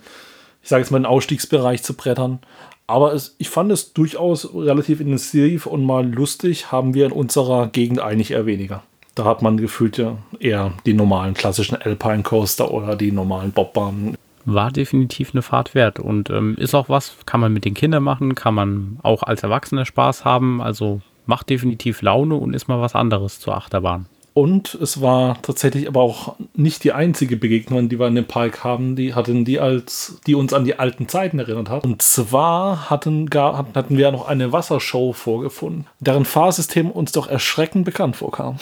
ich 0.62 0.68
sage 0.68 0.82
jetzt 0.82 0.90
mal, 0.90 0.98
den 0.98 1.06
Ausstiegsbereich 1.06 1.82
zu 1.82 1.94
brettern. 1.94 2.40
Aber 2.88 3.12
es, 3.14 3.36
ich 3.38 3.50
fand 3.50 3.70
es 3.70 3.92
durchaus 3.92 4.52
relativ 4.54 5.00
intensiv 5.00 5.66
und 5.66 5.84
mal 5.84 6.06
lustig, 6.10 6.72
haben 6.72 6.94
wir 6.94 7.06
in 7.06 7.12
unserer 7.12 7.68
Gegend 7.68 8.00
eigentlich 8.00 8.32
eher 8.32 8.46
weniger. 8.46 8.82
Da 9.18 9.24
hat 9.24 9.42
man 9.42 9.56
gefühlt 9.56 9.98
ja 9.98 10.16
eher 10.38 10.72
die 10.86 10.94
normalen 10.94 11.34
klassischen 11.34 11.74
Alpine 11.74 12.22
Coaster 12.22 12.70
oder 12.70 12.94
die 12.94 13.10
normalen 13.10 13.50
Bobbahnen. 13.50 14.16
war 14.44 14.70
definitiv 14.70 15.32
eine 15.32 15.42
Fahrt 15.42 15.74
wert 15.74 15.98
und 15.98 16.30
ähm, 16.30 16.54
ist 16.56 16.72
auch 16.72 16.88
was, 16.88 17.16
kann 17.26 17.40
man 17.40 17.52
mit 17.52 17.64
den 17.64 17.74
Kindern 17.74 18.04
machen, 18.04 18.36
kann 18.36 18.54
man 18.54 19.00
auch 19.02 19.24
als 19.24 19.42
Erwachsener 19.42 19.84
Spaß 19.84 20.24
haben, 20.24 20.62
also 20.62 21.00
macht 21.26 21.50
definitiv 21.50 22.00
Laune 22.00 22.36
und 22.36 22.54
ist 22.54 22.68
mal 22.68 22.80
was 22.80 22.94
anderes 22.94 23.40
zur 23.40 23.56
Achterbahn. 23.56 24.06
Und 24.34 24.74
es 24.74 25.00
war 25.00 25.42
tatsächlich 25.42 25.88
aber 25.88 26.00
auch 26.00 26.36
nicht 26.54 26.84
die 26.84 26.92
einzige 26.92 27.36
Begegnung, 27.36 27.88
die 27.88 27.98
wir 27.98 28.06
in 28.06 28.14
dem 28.14 28.24
Park 28.24 28.62
haben, 28.62 28.94
die 28.94 29.14
hatten 29.14 29.44
die 29.44 29.58
als, 29.58 30.20
die 30.28 30.36
uns 30.36 30.52
an 30.52 30.64
die 30.64 30.78
alten 30.78 31.08
Zeiten 31.08 31.40
erinnert 31.40 31.70
hat. 31.70 31.82
Und 31.82 32.02
zwar 32.02 32.88
hatten, 32.88 33.28
gar, 33.30 33.66
hatten 33.74 33.98
wir 33.98 34.12
noch 34.12 34.28
eine 34.28 34.52
Wassershow 34.52 35.12
vorgefunden, 35.12 35.86
deren 35.98 36.24
Fahrsystem 36.24 36.88
uns 36.88 37.10
doch 37.10 37.26
erschreckend 37.26 37.84
bekannt 37.84 38.14
vorkam. 38.14 38.58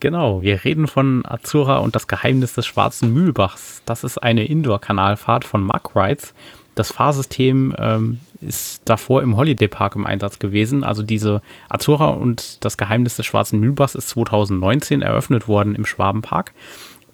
Genau, 0.00 0.42
wir 0.42 0.64
reden 0.64 0.88
von 0.88 1.24
Azura 1.24 1.78
und 1.78 1.94
das 1.96 2.06
Geheimnis 2.06 2.52
des 2.54 2.66
Schwarzen 2.66 3.14
Mühlbachs. 3.14 3.82
Das 3.86 4.04
ist 4.04 4.18
eine 4.18 4.44
Indoor-Kanalfahrt 4.44 5.44
von 5.44 5.62
Mark 5.62 5.96
Rides. 5.96 6.34
Das 6.74 6.92
Fahrsystem 6.92 7.74
ähm, 7.78 8.20
ist 8.42 8.82
davor 8.84 9.22
im 9.22 9.38
Holiday 9.38 9.68
Park 9.68 9.96
im 9.96 10.04
Einsatz 10.04 10.38
gewesen. 10.38 10.84
Also 10.84 11.02
diese 11.02 11.40
Azura 11.70 12.08
und 12.08 12.62
das 12.64 12.76
Geheimnis 12.76 13.16
des 13.16 13.24
Schwarzen 13.24 13.58
Mühlbachs 13.58 13.94
ist 13.94 14.10
2019 14.10 15.00
eröffnet 15.00 15.48
worden 15.48 15.74
im 15.74 15.86
Schwabenpark. 15.86 16.52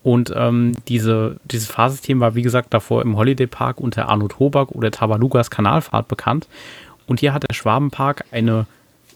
Und 0.02 0.32
ähm, 0.36 0.72
diese, 0.88 1.36
dieses 1.44 1.68
Fahrsystem 1.68 2.18
war, 2.18 2.34
wie 2.34 2.42
gesagt, 2.42 2.74
davor 2.74 3.02
im 3.02 3.16
Holiday 3.16 3.46
Park 3.46 3.80
unter 3.80 4.08
Arno 4.08 4.26
Tobak 4.26 4.72
oder 4.72 4.90
Tabalugas 4.90 5.50
Kanalfahrt 5.50 6.08
bekannt. 6.08 6.48
Und 7.06 7.20
hier 7.20 7.32
hat 7.32 7.44
der 7.48 7.54
Schwabenpark 7.54 8.24
eine 8.32 8.66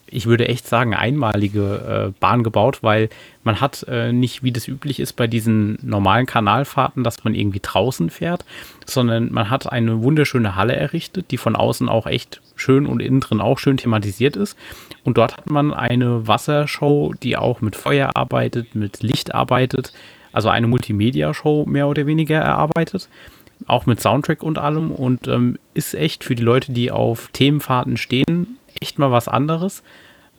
ich 0.08 0.26
würde 0.26 0.48
echt 0.48 0.66
sagen, 0.66 0.94
einmalige 0.94 2.12
äh, 2.12 2.20
Bahn 2.20 2.42
gebaut, 2.42 2.82
weil 2.82 3.08
man 3.42 3.60
hat 3.60 3.84
äh, 3.88 4.12
nicht, 4.12 4.42
wie 4.42 4.52
das 4.52 4.68
üblich 4.68 5.00
ist 5.00 5.14
bei 5.14 5.26
diesen 5.26 5.78
normalen 5.82 6.26
Kanalfahrten, 6.26 7.02
dass 7.02 7.24
man 7.24 7.34
irgendwie 7.34 7.60
draußen 7.60 8.10
fährt, 8.10 8.44
sondern 8.84 9.32
man 9.32 9.50
hat 9.50 9.70
eine 9.70 10.02
wunderschöne 10.02 10.54
Halle 10.54 10.76
errichtet, 10.76 11.30
die 11.30 11.36
von 11.36 11.56
außen 11.56 11.88
auch 11.88 12.06
echt 12.06 12.40
schön 12.54 12.86
und 12.86 13.00
innen 13.00 13.20
drin 13.20 13.40
auch 13.40 13.58
schön 13.58 13.76
thematisiert 13.76 14.36
ist. 14.36 14.56
Und 15.04 15.18
dort 15.18 15.36
hat 15.36 15.50
man 15.50 15.74
eine 15.74 16.26
Wassershow, 16.28 17.14
die 17.22 17.36
auch 17.36 17.60
mit 17.60 17.76
Feuer 17.76 18.12
arbeitet, 18.14 18.74
mit 18.74 19.02
Licht 19.02 19.34
arbeitet, 19.34 19.92
also 20.32 20.48
eine 20.48 20.66
Multimedia-Show 20.66 21.64
mehr 21.66 21.88
oder 21.88 22.06
weniger 22.06 22.38
erarbeitet 22.38 23.08
auch 23.66 23.86
mit 23.86 24.00
Soundtrack 24.00 24.42
und 24.42 24.58
allem 24.58 24.90
und 24.90 25.28
ähm, 25.28 25.58
ist 25.74 25.94
echt 25.94 26.24
für 26.24 26.34
die 26.34 26.42
Leute, 26.42 26.72
die 26.72 26.90
auf 26.90 27.30
Themenfahrten 27.32 27.96
stehen, 27.96 28.58
echt 28.86 28.98
mal 28.98 29.10
was 29.10 29.26
anderes. 29.26 29.82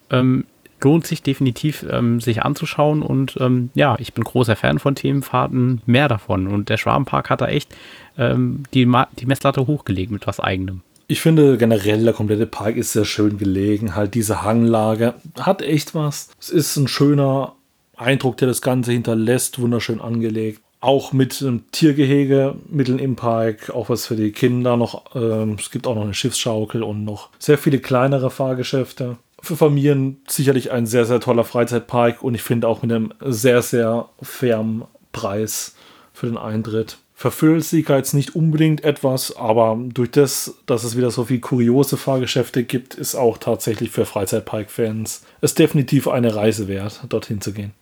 Ähm, 0.09 0.45
lohnt 0.81 1.05
sich 1.05 1.21
definitiv, 1.21 1.85
ähm, 1.89 2.21
sich 2.21 2.43
anzuschauen. 2.43 3.01
Und 3.01 3.35
ähm, 3.39 3.71
ja, 3.73 3.97
ich 3.99 4.13
bin 4.13 4.23
großer 4.23 4.55
Fan 4.55 4.79
von 4.79 4.95
Themenfahrten, 4.95 5.81
mehr 5.85 6.07
davon. 6.07 6.47
Und 6.47 6.69
der 6.69 6.77
Schwabenpark 6.77 7.29
hat 7.29 7.41
da 7.41 7.47
echt 7.47 7.75
ähm, 8.17 8.63
die, 8.73 8.89
die 9.19 9.25
Messlatte 9.25 9.67
hochgelegt 9.67 10.11
mit 10.11 10.27
was 10.27 10.39
eigenem. 10.39 10.81
Ich 11.09 11.21
finde 11.21 11.57
generell, 11.57 12.03
der 12.03 12.13
komplette 12.13 12.47
Park 12.47 12.75
ist 12.77 12.93
sehr 12.93 13.05
schön 13.05 13.37
gelegen. 13.37 13.95
Halt 13.95 14.13
diese 14.13 14.43
Hanglage 14.43 15.15
hat 15.39 15.61
echt 15.61 15.93
was. 15.95 16.29
Es 16.39 16.49
ist 16.49 16.77
ein 16.77 16.87
schöner 16.87 17.53
Eindruck, 17.95 18.37
der 18.37 18.47
das 18.47 18.61
Ganze 18.61 18.91
hinterlässt, 18.91 19.59
wunderschön 19.59 19.99
angelegt 19.99 20.61
auch 20.79 21.11
mit 21.11 21.41
einem 21.41 21.69
Tiergehege 21.71 22.55
mitten 22.69 22.99
im 22.99 23.15
Park, 23.15 23.69
auch 23.71 23.89
was 23.89 24.05
für 24.05 24.15
die 24.15 24.31
Kinder 24.31 24.77
noch. 24.77 25.15
Ähm, 25.15 25.57
es 25.59 25.71
gibt 25.71 25.87
auch 25.87 25.95
noch 25.95 26.03
eine 26.03 26.13
Schiffsschaukel 26.13 26.83
und 26.83 27.03
noch 27.03 27.29
sehr 27.39 27.57
viele 27.57 27.79
kleinere 27.79 28.29
Fahrgeschäfte. 28.29 29.17
Für 29.41 29.55
Familien 29.55 30.21
sicherlich 30.27 30.71
ein 30.71 30.85
sehr, 30.85 31.05
sehr 31.05 31.19
toller 31.19 31.43
Freizeitpark 31.43 32.23
und 32.23 32.35
ich 32.35 32.41
finde 32.41 32.67
auch 32.67 32.81
mit 32.81 32.91
einem 32.91 33.13
sehr, 33.21 33.61
sehr 33.61 34.09
fairen 34.21 34.83
Preis 35.11 35.75
für 36.13 36.27
den 36.27 36.37
Eintritt. 36.37 36.97
Verfüllt 37.19 37.63
Verfüllsigkeit 37.63 38.13
nicht 38.13 38.35
unbedingt 38.35 38.83
etwas, 38.83 39.35
aber 39.35 39.79
durch 39.91 40.11
das, 40.11 40.53
dass 40.67 40.83
es 40.83 40.95
wieder 40.95 41.09
so 41.09 41.25
viele 41.25 41.39
kuriose 41.39 41.97
Fahrgeschäfte 41.97 42.63
gibt, 42.63 42.93
ist 42.93 43.15
auch 43.15 43.39
tatsächlich 43.39 43.89
für 43.89 44.05
Freizeitpark-Fans 44.05 45.23
es 45.41 45.55
definitiv 45.55 46.07
eine 46.07 46.35
Reise 46.35 46.67
wert, 46.67 47.01
dorthin 47.09 47.41
zu 47.41 47.53
gehen. 47.53 47.73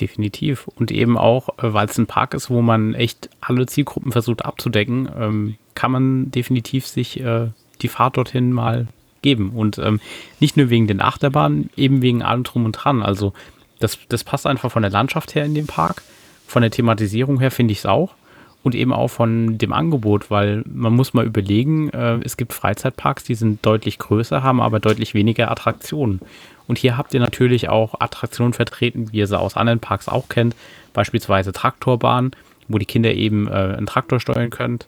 Definitiv. 0.00 0.68
Und 0.68 0.90
eben 0.90 1.18
auch, 1.18 1.48
äh, 1.58 1.72
weil 1.72 1.86
es 1.86 1.98
ein 1.98 2.06
Park 2.06 2.34
ist, 2.34 2.50
wo 2.50 2.62
man 2.62 2.94
echt 2.94 3.30
alle 3.40 3.66
Zielgruppen 3.66 4.12
versucht 4.12 4.44
abzudecken, 4.44 5.08
ähm, 5.18 5.56
kann 5.74 5.90
man 5.90 6.30
definitiv 6.30 6.86
sich 6.86 7.20
äh, 7.20 7.48
die 7.82 7.88
Fahrt 7.88 8.16
dorthin 8.16 8.52
mal 8.52 8.88
geben. 9.22 9.50
Und 9.50 9.78
ähm, 9.78 10.00
nicht 10.40 10.56
nur 10.56 10.70
wegen 10.70 10.86
den 10.86 11.00
Achterbahnen, 11.00 11.70
eben 11.76 12.02
wegen 12.02 12.22
allem 12.22 12.44
drum 12.44 12.64
und 12.64 12.72
dran. 12.72 13.02
Also 13.02 13.32
das, 13.80 13.98
das 14.08 14.24
passt 14.24 14.46
einfach 14.46 14.70
von 14.70 14.82
der 14.82 14.90
Landschaft 14.90 15.34
her 15.34 15.44
in 15.44 15.54
den 15.54 15.66
Park. 15.66 16.02
Von 16.46 16.62
der 16.62 16.70
Thematisierung 16.70 17.40
her 17.40 17.50
finde 17.50 17.72
ich 17.72 17.78
es 17.78 17.86
auch. 17.86 18.14
Und 18.62 18.74
eben 18.74 18.92
auch 18.92 19.08
von 19.08 19.56
dem 19.56 19.72
Angebot, 19.72 20.30
weil 20.30 20.62
man 20.66 20.92
muss 20.92 21.14
mal 21.14 21.24
überlegen, 21.24 21.90
äh, 21.90 22.18
es 22.24 22.36
gibt 22.36 22.52
Freizeitparks, 22.52 23.24
die 23.24 23.34
sind 23.34 23.64
deutlich 23.64 23.98
größer, 23.98 24.42
haben 24.42 24.60
aber 24.60 24.80
deutlich 24.80 25.14
weniger 25.14 25.50
Attraktionen. 25.50 26.20
Und 26.68 26.78
hier 26.78 26.96
habt 26.96 27.12
ihr 27.14 27.20
natürlich 27.20 27.68
auch 27.68 28.00
Attraktionen 28.00 28.52
vertreten, 28.52 29.10
wie 29.10 29.18
ihr 29.18 29.26
sie 29.26 29.38
aus 29.38 29.56
anderen 29.56 29.80
Parks 29.80 30.06
auch 30.06 30.28
kennt, 30.28 30.54
beispielsweise 30.92 31.52
Traktorbahn, 31.52 32.30
wo 32.68 32.78
die 32.78 32.86
Kinder 32.86 33.12
eben 33.14 33.48
äh, 33.48 33.50
einen 33.50 33.86
Traktor 33.86 34.20
steuern 34.20 34.50
könnt. 34.50 34.86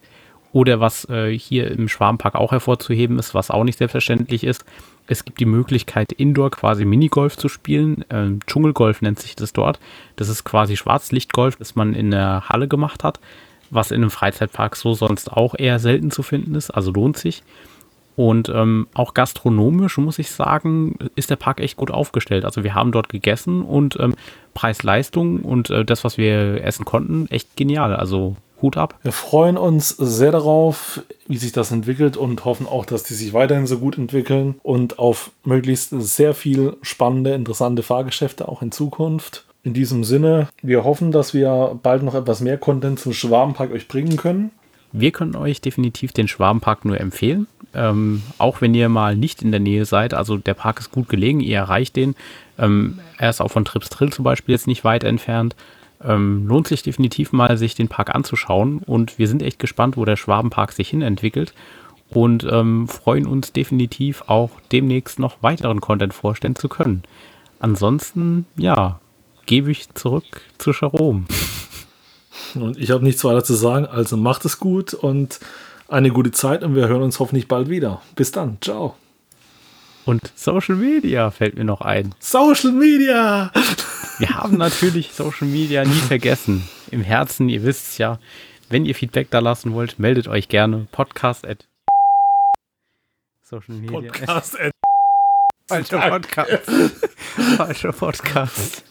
Oder 0.52 0.80
was 0.80 1.08
äh, 1.08 1.36
hier 1.36 1.70
im 1.70 1.88
Schwarmpark 1.88 2.34
auch 2.34 2.52
hervorzuheben 2.52 3.18
ist, 3.18 3.34
was 3.34 3.50
auch 3.50 3.64
nicht 3.64 3.78
selbstverständlich 3.78 4.44
ist, 4.44 4.64
es 5.06 5.24
gibt 5.24 5.40
die 5.40 5.46
Möglichkeit, 5.46 6.12
Indoor 6.12 6.52
quasi 6.52 6.84
Minigolf 6.84 7.36
zu 7.36 7.48
spielen. 7.48 8.04
Ähm, 8.10 8.38
Dschungelgolf 8.46 9.02
nennt 9.02 9.18
sich 9.18 9.34
das 9.34 9.52
dort. 9.52 9.80
Das 10.14 10.28
ist 10.28 10.44
quasi 10.44 10.76
Schwarzlichtgolf, 10.76 11.56
das 11.56 11.74
man 11.74 11.94
in 11.94 12.12
der 12.12 12.48
Halle 12.48 12.68
gemacht 12.68 13.02
hat, 13.02 13.18
was 13.70 13.90
in 13.90 14.02
einem 14.02 14.10
Freizeitpark 14.10 14.76
so 14.76 14.94
sonst 14.94 15.32
auch 15.32 15.56
eher 15.58 15.80
selten 15.80 16.12
zu 16.12 16.22
finden 16.22 16.54
ist, 16.54 16.70
also 16.70 16.92
lohnt 16.92 17.16
sich. 17.16 17.42
Und 18.20 18.50
ähm, 18.50 18.86
auch 18.92 19.14
gastronomisch, 19.14 19.96
muss 19.96 20.18
ich 20.18 20.30
sagen, 20.30 20.98
ist 21.16 21.30
der 21.30 21.36
Park 21.36 21.58
echt 21.58 21.78
gut 21.78 21.90
aufgestellt. 21.90 22.44
Also 22.44 22.62
wir 22.62 22.74
haben 22.74 22.92
dort 22.92 23.08
gegessen 23.08 23.62
und 23.62 23.98
ähm, 23.98 24.14
Preis-Leistung 24.52 25.40
und 25.40 25.70
äh, 25.70 25.86
das, 25.86 26.04
was 26.04 26.18
wir 26.18 26.62
essen 26.62 26.84
konnten, 26.84 27.28
echt 27.30 27.56
genial. 27.56 27.96
Also 27.96 28.36
Hut 28.60 28.76
ab. 28.76 28.98
Wir 29.00 29.12
freuen 29.12 29.56
uns 29.56 29.88
sehr 29.88 30.32
darauf, 30.32 31.02
wie 31.28 31.38
sich 31.38 31.52
das 31.52 31.72
entwickelt 31.72 32.18
und 32.18 32.44
hoffen 32.44 32.66
auch, 32.66 32.84
dass 32.84 33.04
die 33.04 33.14
sich 33.14 33.32
weiterhin 33.32 33.66
so 33.66 33.78
gut 33.78 33.96
entwickeln 33.96 34.56
und 34.62 34.98
auf 34.98 35.30
möglichst 35.42 35.88
sehr 35.98 36.34
viel 36.34 36.76
spannende, 36.82 37.32
interessante 37.32 37.82
Fahrgeschäfte 37.82 38.48
auch 38.48 38.60
in 38.60 38.70
Zukunft. 38.70 39.46
In 39.62 39.72
diesem 39.72 40.04
Sinne, 40.04 40.48
wir 40.60 40.84
hoffen, 40.84 41.10
dass 41.10 41.32
wir 41.32 41.78
bald 41.82 42.02
noch 42.02 42.14
etwas 42.14 42.42
mehr 42.42 42.58
Content 42.58 43.00
zum 43.00 43.14
Schwarmpark 43.14 43.72
euch 43.72 43.88
bringen 43.88 44.18
können. 44.18 44.50
Wir 44.92 45.12
können 45.12 45.36
euch 45.36 45.60
definitiv 45.60 46.12
den 46.12 46.28
Schwarmpark 46.28 46.84
nur 46.84 47.00
empfehlen. 47.00 47.46
Ähm, 47.72 48.22
auch 48.38 48.60
wenn 48.60 48.74
ihr 48.74 48.88
mal 48.88 49.16
nicht 49.16 49.42
in 49.42 49.52
der 49.52 49.60
Nähe 49.60 49.84
seid, 49.84 50.14
also 50.14 50.36
der 50.36 50.54
Park 50.54 50.80
ist 50.80 50.90
gut 50.90 51.08
gelegen, 51.08 51.40
ihr 51.40 51.58
erreicht 51.58 51.94
den. 51.94 52.16
Ähm, 52.58 52.98
er 53.16 53.30
ist 53.30 53.40
auch 53.40 53.50
von 53.50 53.64
Trips 53.64 53.90
Trill 53.90 54.12
zum 54.12 54.24
Beispiel 54.24 54.54
jetzt 54.54 54.66
nicht 54.66 54.82
weit 54.82 55.04
entfernt. 55.04 55.54
Ähm, 56.02 56.46
lohnt 56.46 56.66
sich 56.66 56.82
definitiv 56.82 57.32
mal, 57.32 57.56
sich 57.56 57.74
den 57.74 57.88
Park 57.88 58.14
anzuschauen. 58.14 58.78
Und 58.78 59.18
wir 59.18 59.28
sind 59.28 59.42
echt 59.42 59.58
gespannt, 59.58 59.96
wo 59.96 60.04
der 60.04 60.16
Schwabenpark 60.16 60.72
sich 60.72 60.88
hin 60.88 61.02
entwickelt. 61.02 61.54
Und 62.08 62.44
ähm, 62.50 62.88
freuen 62.88 63.26
uns 63.26 63.52
definitiv 63.52 64.24
auch 64.26 64.50
demnächst 64.72 65.20
noch 65.20 65.42
weiteren 65.42 65.80
Content 65.80 66.12
vorstellen 66.12 66.56
zu 66.56 66.68
können. 66.68 67.02
Ansonsten, 67.60 68.46
ja, 68.56 68.98
gebe 69.46 69.70
ich 69.70 69.92
zurück 69.94 70.42
zu 70.58 70.72
Jerome. 70.72 71.26
Und 72.54 72.78
ich 72.78 72.90
habe 72.90 73.04
nichts 73.04 73.24
weiter 73.24 73.44
zu 73.44 73.54
sagen, 73.54 73.86
also 73.86 74.16
macht 74.16 74.44
es 74.44 74.58
gut 74.58 74.94
und 74.94 75.40
eine 75.88 76.10
gute 76.10 76.30
Zeit 76.30 76.62
und 76.62 76.74
wir 76.74 76.88
hören 76.88 77.02
uns 77.02 77.18
hoffentlich 77.18 77.48
bald 77.48 77.68
wieder. 77.68 78.00
Bis 78.14 78.32
dann, 78.32 78.58
ciao. 78.60 78.96
Und 80.06 80.32
Social 80.34 80.76
Media 80.76 81.30
fällt 81.30 81.56
mir 81.56 81.64
noch 81.64 81.82
ein. 81.82 82.14
Social 82.18 82.72
Media! 82.72 83.52
Wir 84.18 84.30
haben 84.30 84.56
natürlich 84.56 85.12
Social 85.12 85.46
Media 85.46 85.84
nie 85.84 85.90
vergessen. 85.90 86.68
Im 86.90 87.02
Herzen, 87.02 87.48
ihr 87.48 87.62
wisst 87.62 87.88
es 87.88 87.98
ja. 87.98 88.18
Wenn 88.68 88.84
ihr 88.84 88.94
Feedback 88.94 89.30
da 89.30 89.40
lassen 89.40 89.72
wollt, 89.72 89.98
meldet 89.98 90.28
euch 90.28 90.48
gerne. 90.48 90.86
Podcast 90.92 91.46
at 91.46 91.66
Social 93.42 93.74
Media. 93.74 94.12
Podcast 94.12 94.58
at 94.60 94.72
Falscher 95.68 95.98
Podcast. 96.00 96.70
Falscher 97.56 97.92
Podcast. 97.92 98.84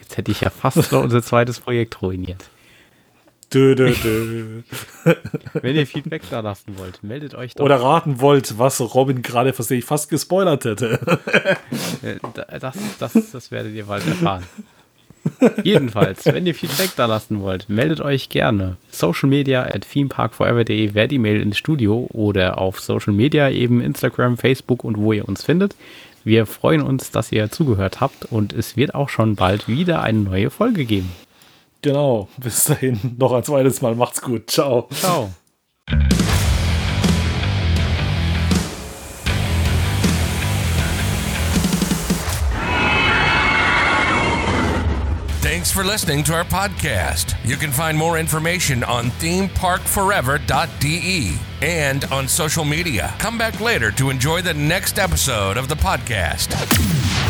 Jetzt 0.00 0.16
hätte 0.16 0.30
ich 0.30 0.40
ja 0.42 0.50
fast 0.50 0.92
noch 0.92 1.02
unser 1.02 1.22
zweites 1.22 1.60
Projekt 1.60 2.02
ruiniert. 2.02 2.44
Dö, 3.52 3.74
dö, 3.74 3.92
dö. 4.02 4.62
Wenn 5.60 5.76
ihr 5.76 5.86
Feedback 5.86 6.22
da 6.30 6.40
lassen 6.40 6.78
wollt, 6.78 7.02
meldet 7.02 7.34
euch 7.34 7.54
doch. 7.54 7.64
Oder 7.64 7.76
raten 7.76 8.20
wollt, 8.20 8.58
was 8.58 8.80
Robin 8.94 9.22
gerade 9.22 9.52
sich 9.52 9.84
fast 9.84 10.08
gespoilert 10.08 10.64
hätte. 10.64 10.98
Äh, 12.02 12.58
das, 12.58 12.76
das, 12.98 13.12
das 13.30 13.50
werdet 13.50 13.74
ihr 13.74 13.84
bald 13.84 14.06
erfahren. 14.06 14.42
Jedenfalls, 15.62 16.26
wenn 16.26 16.46
ihr 16.46 16.54
Feedback 16.54 16.90
da 16.96 17.06
lassen 17.06 17.40
wollt, 17.42 17.68
meldet 17.68 18.00
euch 18.00 18.28
gerne. 18.28 18.76
Social 18.90 19.28
Media 19.28 19.62
at 19.62 19.86
themeparkforever.de 19.88 20.94
wäre 20.94 21.08
die 21.08 21.18
Mail 21.18 21.40
ins 21.40 21.58
Studio 21.58 22.08
oder 22.12 22.58
auf 22.58 22.80
Social 22.80 23.12
Media 23.12 23.50
eben 23.50 23.80
Instagram, 23.80 24.36
Facebook 24.36 24.84
und 24.84 24.96
wo 24.98 25.12
ihr 25.12 25.28
uns 25.28 25.44
findet. 25.44 25.76
Wir 26.24 26.46
freuen 26.46 26.82
uns, 26.82 27.10
dass 27.10 27.32
ihr 27.32 27.50
zugehört 27.50 28.00
habt 28.00 28.24
und 28.26 28.52
es 28.52 28.76
wird 28.76 28.94
auch 28.94 29.08
schon 29.08 29.36
bald 29.36 29.68
wieder 29.68 30.02
eine 30.02 30.18
neue 30.18 30.50
Folge 30.50 30.84
geben. 30.84 31.10
Genau. 31.82 32.28
Bis 32.38 32.64
dahin 32.64 32.98
noch 33.18 33.32
ein 33.32 33.42
zweites 33.42 33.82
Mal. 33.82 33.94
Macht's 33.94 34.20
gut. 34.20 34.48
Ciao. 34.48 34.88
Ciao. 34.92 35.30
Thanks 45.40 45.70
for 45.70 45.84
listening 45.84 46.24
to 46.24 46.34
our 46.34 46.44
podcast. 46.44 47.36
You 47.44 47.56
can 47.56 47.70
find 47.70 47.96
more 47.98 48.18
information 48.18 48.82
on 48.82 49.10
themeparkforever.de 49.12 51.36
and 51.60 52.04
on 52.06 52.26
social 52.26 52.64
media. 52.64 53.14
Come 53.18 53.38
back 53.38 53.60
later 53.60 53.92
to 53.92 54.10
enjoy 54.10 54.42
the 54.42 54.54
next 54.54 54.98
episode 54.98 55.56
of 55.56 55.68
the 55.68 55.76
podcast. 55.76 57.21